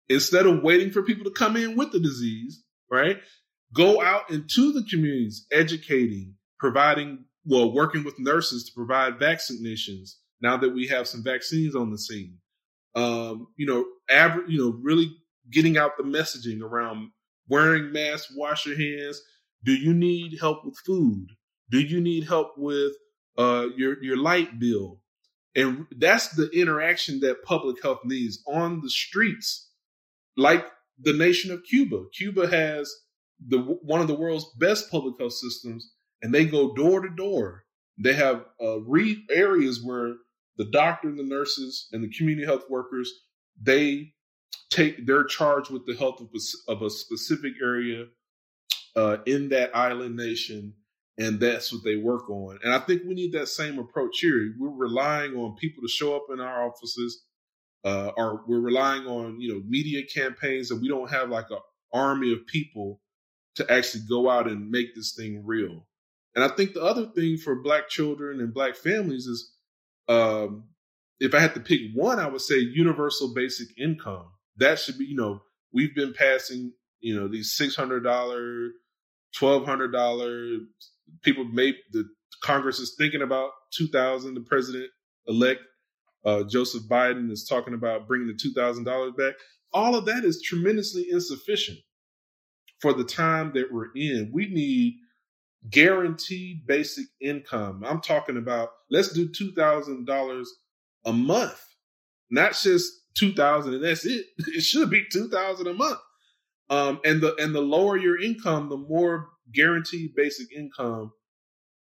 instead 0.09 0.45
of 0.45 0.63
waiting 0.63 0.91
for 0.91 1.03
people 1.03 1.25
to 1.25 1.31
come 1.31 1.55
in 1.55 1.75
with 1.75 1.91
the 1.91 1.99
disease, 1.99 2.63
right? 2.91 3.19
Go 3.73 4.01
out 4.01 4.29
into 4.29 4.71
the 4.71 4.83
communities, 4.83 5.45
educating, 5.51 6.35
providing, 6.59 7.25
well, 7.45 7.73
working 7.73 8.03
with 8.03 8.19
nurses 8.19 8.65
to 8.65 8.71
provide 8.73 9.19
vaccinations 9.19 10.15
now 10.41 10.57
that 10.57 10.73
we 10.73 10.87
have 10.87 11.07
some 11.07 11.23
vaccines 11.23 11.75
on 11.75 11.91
the 11.91 11.97
scene. 11.97 12.37
Um, 12.95 13.47
you 13.57 13.65
know, 13.65 13.85
average, 14.09 14.49
you 14.49 14.59
know, 14.59 14.77
really 14.81 15.11
getting 15.51 15.77
out 15.77 15.97
the 15.97 16.03
messaging 16.03 16.61
around 16.61 17.11
wearing 17.47 17.91
masks, 17.91 18.33
wash 18.35 18.65
your 18.65 18.77
hands. 18.77 19.21
Do 19.63 19.73
you 19.73 19.93
need 19.93 20.39
help 20.39 20.65
with 20.65 20.77
food? 20.85 21.27
Do 21.69 21.79
you 21.79 22.01
need 22.01 22.25
help 22.25 22.53
with 22.57 22.93
uh, 23.37 23.67
your 23.75 24.01
your 24.03 24.17
light 24.17 24.59
bill? 24.59 24.99
And 25.55 25.87
that's 25.97 26.29
the 26.29 26.49
interaction 26.51 27.19
that 27.21 27.43
public 27.43 27.81
health 27.81 28.01
needs 28.05 28.43
on 28.47 28.81
the 28.81 28.89
streets, 28.89 29.69
like 30.35 30.65
the 30.99 31.13
nation 31.13 31.51
of 31.51 31.63
Cuba. 31.63 32.03
Cuba 32.15 32.47
has 32.47 32.93
the 33.45 33.59
one 33.59 34.01
of 34.01 34.07
the 34.07 34.15
world's 34.15 34.45
best 34.57 34.89
public 34.89 35.15
health 35.19 35.33
systems, 35.33 35.91
and 36.21 36.33
they 36.33 36.45
go 36.45 36.73
door 36.73 37.01
to 37.01 37.09
door. 37.09 37.63
They 37.97 38.13
have 38.13 38.45
uh, 38.61 38.79
re- 38.81 39.25
areas 39.31 39.81
where 39.83 40.15
the 40.57 40.65
doctor 40.65 41.07
and 41.07 41.19
the 41.19 41.23
nurses 41.23 41.87
and 41.91 42.03
the 42.03 42.09
community 42.09 42.45
health 42.45 42.65
workers 42.69 43.11
they 43.61 44.13
take 44.69 45.05
they're 45.05 45.23
charged 45.23 45.71
with 45.71 45.85
the 45.85 45.95
health 45.95 46.21
of, 46.21 46.29
of 46.67 46.81
a 46.81 46.89
specific 46.89 47.53
area 47.61 48.05
uh, 48.95 49.17
in 49.25 49.49
that 49.49 49.75
island 49.75 50.15
nation, 50.15 50.73
and 51.17 51.39
that's 51.39 51.71
what 51.71 51.83
they 51.83 51.95
work 51.95 52.29
on. 52.29 52.59
And 52.63 52.73
I 52.73 52.79
think 52.79 53.03
we 53.05 53.13
need 53.13 53.33
that 53.33 53.47
same 53.47 53.79
approach 53.79 54.19
here. 54.19 54.53
We're 54.57 54.69
relying 54.69 55.35
on 55.35 55.55
people 55.55 55.83
to 55.83 55.87
show 55.87 56.15
up 56.15 56.25
in 56.31 56.39
our 56.39 56.67
offices, 56.67 57.23
uh, 57.83 58.11
or 58.17 58.43
we're 58.47 58.59
relying 58.59 59.05
on 59.05 59.39
you 59.39 59.53
know 59.53 59.61
media 59.67 60.03
campaigns, 60.05 60.71
and 60.71 60.81
we 60.81 60.87
don't 60.87 61.09
have 61.09 61.29
like 61.29 61.49
an 61.51 61.59
army 61.93 62.33
of 62.33 62.45
people 62.47 63.01
to 63.57 63.71
actually 63.71 64.03
go 64.07 64.29
out 64.29 64.47
and 64.47 64.69
make 64.69 64.95
this 64.95 65.13
thing 65.13 65.43
real. 65.45 65.85
And 66.35 66.43
I 66.43 66.49
think 66.49 66.73
the 66.73 66.83
other 66.83 67.07
thing 67.07 67.37
for 67.37 67.61
Black 67.61 67.89
children 67.89 68.39
and 68.39 68.53
Black 68.53 68.75
families 68.75 69.25
is, 69.25 69.51
um, 70.07 70.65
if 71.19 71.33
I 71.33 71.39
had 71.39 71.55
to 71.55 71.59
pick 71.59 71.81
one, 71.95 72.19
I 72.19 72.27
would 72.27 72.41
say 72.41 72.57
universal 72.59 73.33
basic 73.33 73.67
income. 73.77 74.27
That 74.57 74.79
should 74.79 74.99
be, 74.99 75.05
you 75.05 75.15
know, 75.15 75.41
we've 75.73 75.95
been 75.95 76.13
passing, 76.13 76.71
you 76.99 77.19
know, 77.19 77.27
these 77.27 77.53
six 77.57 77.75
hundred 77.75 78.03
dollar, 78.03 78.69
twelve 79.35 79.65
hundred 79.65 79.91
dollar. 79.91 80.57
People 81.23 81.45
may, 81.45 81.73
the 81.91 82.07
Congress 82.43 82.77
is 82.77 82.95
thinking 82.97 83.23
about 83.23 83.49
two 83.73 83.87
thousand. 83.87 84.35
The 84.35 84.41
president 84.41 84.91
elect 85.27 85.61
uh, 86.23 86.43
Joseph 86.43 86.83
Biden 86.83 87.31
is 87.31 87.47
talking 87.49 87.73
about 87.73 88.07
bringing 88.07 88.27
the 88.27 88.35
two 88.39 88.53
thousand 88.53 88.83
dollars 88.83 89.13
back. 89.17 89.33
All 89.73 89.95
of 89.95 90.05
that 90.05 90.23
is 90.23 90.41
tremendously 90.43 91.07
insufficient 91.09 91.79
for 92.81 92.93
the 92.93 93.03
time 93.03 93.51
that 93.55 93.71
we're 93.71 93.91
in. 93.95 94.31
We 94.33 94.47
need 94.47 94.95
guaranteed 95.69 96.65
basic 96.67 97.07
income. 97.21 97.83
I'm 97.85 98.01
talking 98.01 98.37
about 98.37 98.71
let's 98.91 99.13
do 99.13 99.29
two 99.29 99.51
thousand 99.53 100.05
dollars 100.05 100.51
a 101.05 101.13
month, 101.13 101.61
not 102.31 102.53
just 102.61 102.93
two 103.15 103.33
thousand 103.33 103.75
and 103.75 103.83
that's 103.83 104.05
it. 104.05 104.25
It 104.47 104.61
should 104.61 104.89
be 104.89 105.05
two 105.11 105.29
thousand 105.29 105.67
a 105.67 105.73
month. 105.73 105.99
Um, 106.69 106.99
and 107.05 107.21
the 107.21 107.35
and 107.37 107.55
the 107.55 107.61
lower 107.61 107.97
your 107.97 108.21
income, 108.21 108.69
the 108.69 108.77
more 108.77 109.29
guaranteed 109.53 110.15
basic 110.15 110.51
income 110.53 111.13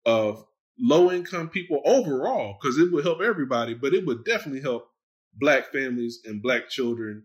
of 0.06 0.44
low 0.78 1.12
income 1.12 1.48
people 1.50 1.82
overall, 1.84 2.58
because 2.60 2.78
it 2.78 2.92
would 2.92 3.04
help 3.04 3.20
everybody, 3.20 3.74
but 3.74 3.94
it 3.94 4.06
would 4.06 4.24
definitely 4.24 4.62
help 4.62 4.88
black 5.34 5.72
families 5.72 6.20
and 6.24 6.42
black 6.42 6.68
children. 6.68 7.24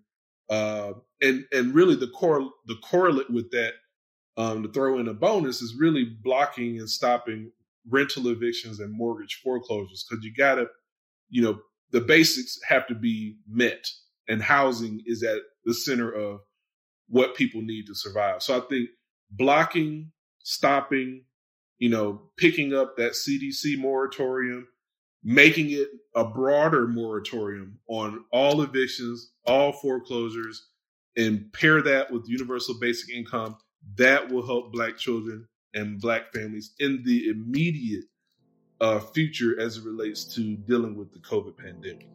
Uh, 0.50 0.94
and 1.22 1.46
and 1.52 1.74
really 1.74 1.96
the 1.96 2.08
core 2.08 2.50
the 2.68 2.76
correlate 2.84 3.30
with 3.30 3.52
that 3.52 3.74
um, 4.38 4.64
to 4.64 4.70
throw 4.70 5.00
in 5.00 5.08
a 5.08 5.14
bonus 5.14 5.62
is 5.62 5.76
really 5.78 6.06
blocking 6.06 6.80
and 6.80 6.90
stopping 6.90 7.52
rental 7.90 8.28
evictions 8.28 8.80
and 8.80 8.94
mortgage 8.94 9.42
foreclosures 9.44 10.06
because 10.08 10.24
you 10.24 10.34
got 10.34 10.56
to, 10.56 10.68
you 11.30 11.42
know, 11.42 11.60
the 11.92 12.02
basics 12.02 12.60
have 12.68 12.86
to 12.88 12.96
be 12.96 13.38
met 13.50 13.90
and 14.28 14.42
housing 14.42 15.02
is 15.06 15.24
at 15.24 15.40
the 15.66 15.74
center 15.74 16.12
of 16.12 16.42
what 17.10 17.36
people 17.36 17.62
need 17.62 17.88
to 17.88 17.96
survive. 17.96 18.44
So 18.44 18.58
I 18.58 18.62
think 18.68 18.90
blocking, 19.32 20.12
stopping, 20.40 21.24
you 21.80 21.90
know, 21.90 22.22
picking 22.38 22.74
up 22.74 22.98
that 22.98 23.14
CDC 23.14 23.78
moratorium, 23.78 24.68
making 25.24 25.72
it 25.72 25.88
a 26.16 26.24
broader 26.24 26.88
moratorium 26.88 27.78
on 27.88 28.24
all 28.32 28.62
evictions, 28.62 29.32
all 29.46 29.72
foreclosures, 29.72 30.68
and 31.16 31.52
pair 31.54 31.82
that 31.82 32.12
with 32.12 32.28
universal 32.28 32.76
basic 32.80 33.10
income 33.10 33.58
that 33.96 34.30
will 34.30 34.46
help 34.46 34.72
black 34.72 34.98
children 34.98 35.48
and 35.74 36.00
black 36.02 36.34
families 36.34 36.74
in 36.80 37.04
the 37.04 37.30
immediate 37.30 38.06
uh, 38.82 39.00
future 39.00 39.60
as 39.60 39.78
it 39.78 39.84
relates 39.84 40.24
to 40.36 40.56
dealing 40.56 40.96
with 40.96 41.12
the 41.12 41.20
COVID 41.20 41.58
pandemic. 41.58 42.08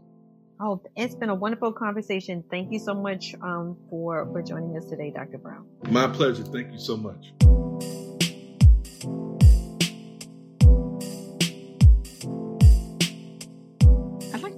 Oh, 0.60 0.80
it's 0.96 1.16
been 1.16 1.28
a 1.28 1.34
wonderful 1.34 1.72
conversation. 1.72 2.44
Thank 2.48 2.70
you 2.70 2.78
so 2.78 2.94
much 2.94 3.34
um, 3.42 3.76
for 3.90 4.26
for 4.30 4.42
joining 4.42 4.76
us 4.76 4.86
today, 4.86 5.10
Dr. 5.10 5.38
Brown. 5.38 5.66
My 5.90 6.06
pleasure. 6.06 6.44
Thank 6.44 6.72
you 6.72 6.78
so 6.78 6.96
much. 6.96 7.32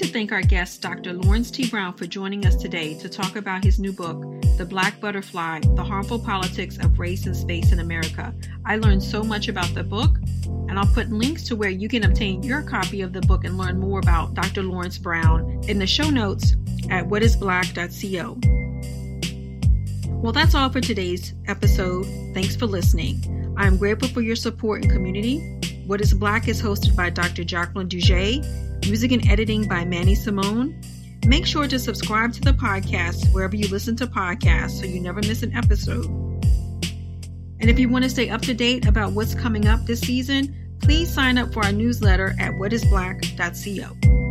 Thank 0.00 0.32
our 0.32 0.42
guest, 0.42 0.82
Dr. 0.82 1.12
Lawrence 1.12 1.50
T. 1.50 1.68
Brown, 1.68 1.94
for 1.94 2.06
joining 2.06 2.46
us 2.46 2.56
today 2.56 2.98
to 2.98 3.08
talk 3.08 3.36
about 3.36 3.62
his 3.64 3.78
new 3.78 3.92
book, 3.92 4.20
The 4.58 4.64
Black 4.64 5.00
Butterfly 5.00 5.60
The 5.74 5.84
Harmful 5.84 6.18
Politics 6.18 6.78
of 6.78 6.98
Race 6.98 7.26
and 7.26 7.36
Space 7.36 7.72
in 7.72 7.80
America. 7.80 8.34
I 8.64 8.76
learned 8.76 9.02
so 9.02 9.22
much 9.22 9.48
about 9.48 9.72
the 9.74 9.84
book, 9.84 10.16
and 10.46 10.78
I'll 10.78 10.86
put 10.86 11.10
links 11.10 11.44
to 11.44 11.56
where 11.56 11.70
you 11.70 11.88
can 11.88 12.04
obtain 12.04 12.42
your 12.42 12.62
copy 12.62 13.02
of 13.02 13.12
the 13.12 13.20
book 13.22 13.44
and 13.44 13.56
learn 13.56 13.78
more 13.78 13.98
about 13.98 14.34
Dr. 14.34 14.62
Lawrence 14.62 14.98
Brown 14.98 15.62
in 15.68 15.78
the 15.78 15.86
show 15.86 16.10
notes 16.10 16.56
at 16.90 17.08
whatisblack.co. 17.08 18.38
Well, 20.20 20.32
that's 20.32 20.54
all 20.54 20.70
for 20.70 20.80
today's 20.80 21.34
episode. 21.46 22.06
Thanks 22.34 22.56
for 22.56 22.66
listening. 22.66 23.54
I'm 23.56 23.76
grateful 23.76 24.08
for 24.08 24.20
your 24.20 24.36
support 24.36 24.82
and 24.82 24.90
community. 24.90 25.60
What 25.86 26.00
is 26.00 26.14
Black 26.14 26.48
is 26.48 26.62
hosted 26.62 26.96
by 26.96 27.10
Dr. 27.10 27.44
Jacqueline 27.44 27.88
Dougé 27.88 28.42
Music 28.86 29.12
and 29.12 29.26
editing 29.28 29.66
by 29.66 29.82
Manni 29.84 30.14
Simon. 30.14 30.78
Make 31.26 31.46
sure 31.46 31.66
to 31.66 31.78
subscribe 31.78 32.34
to 32.34 32.40
the 32.42 32.52
podcast 32.52 33.32
wherever 33.32 33.56
you 33.56 33.66
listen 33.68 33.96
to 33.96 34.06
podcasts 34.06 34.78
so 34.78 34.84
you 34.84 35.00
never 35.00 35.20
miss 35.20 35.42
an 35.42 35.54
episode. 35.54 36.04
And 37.60 37.70
if 37.70 37.78
you 37.78 37.88
want 37.88 38.04
to 38.04 38.10
stay 38.10 38.28
up 38.28 38.42
to 38.42 38.52
date 38.52 38.86
about 38.86 39.12
what's 39.12 39.34
coming 39.34 39.66
up 39.66 39.86
this 39.86 40.00
season, 40.00 40.54
please 40.82 41.12
sign 41.12 41.38
up 41.38 41.54
for 41.54 41.64
our 41.64 41.72
newsletter 41.72 42.34
at 42.38 42.52
whatisblack.co. 42.52 44.23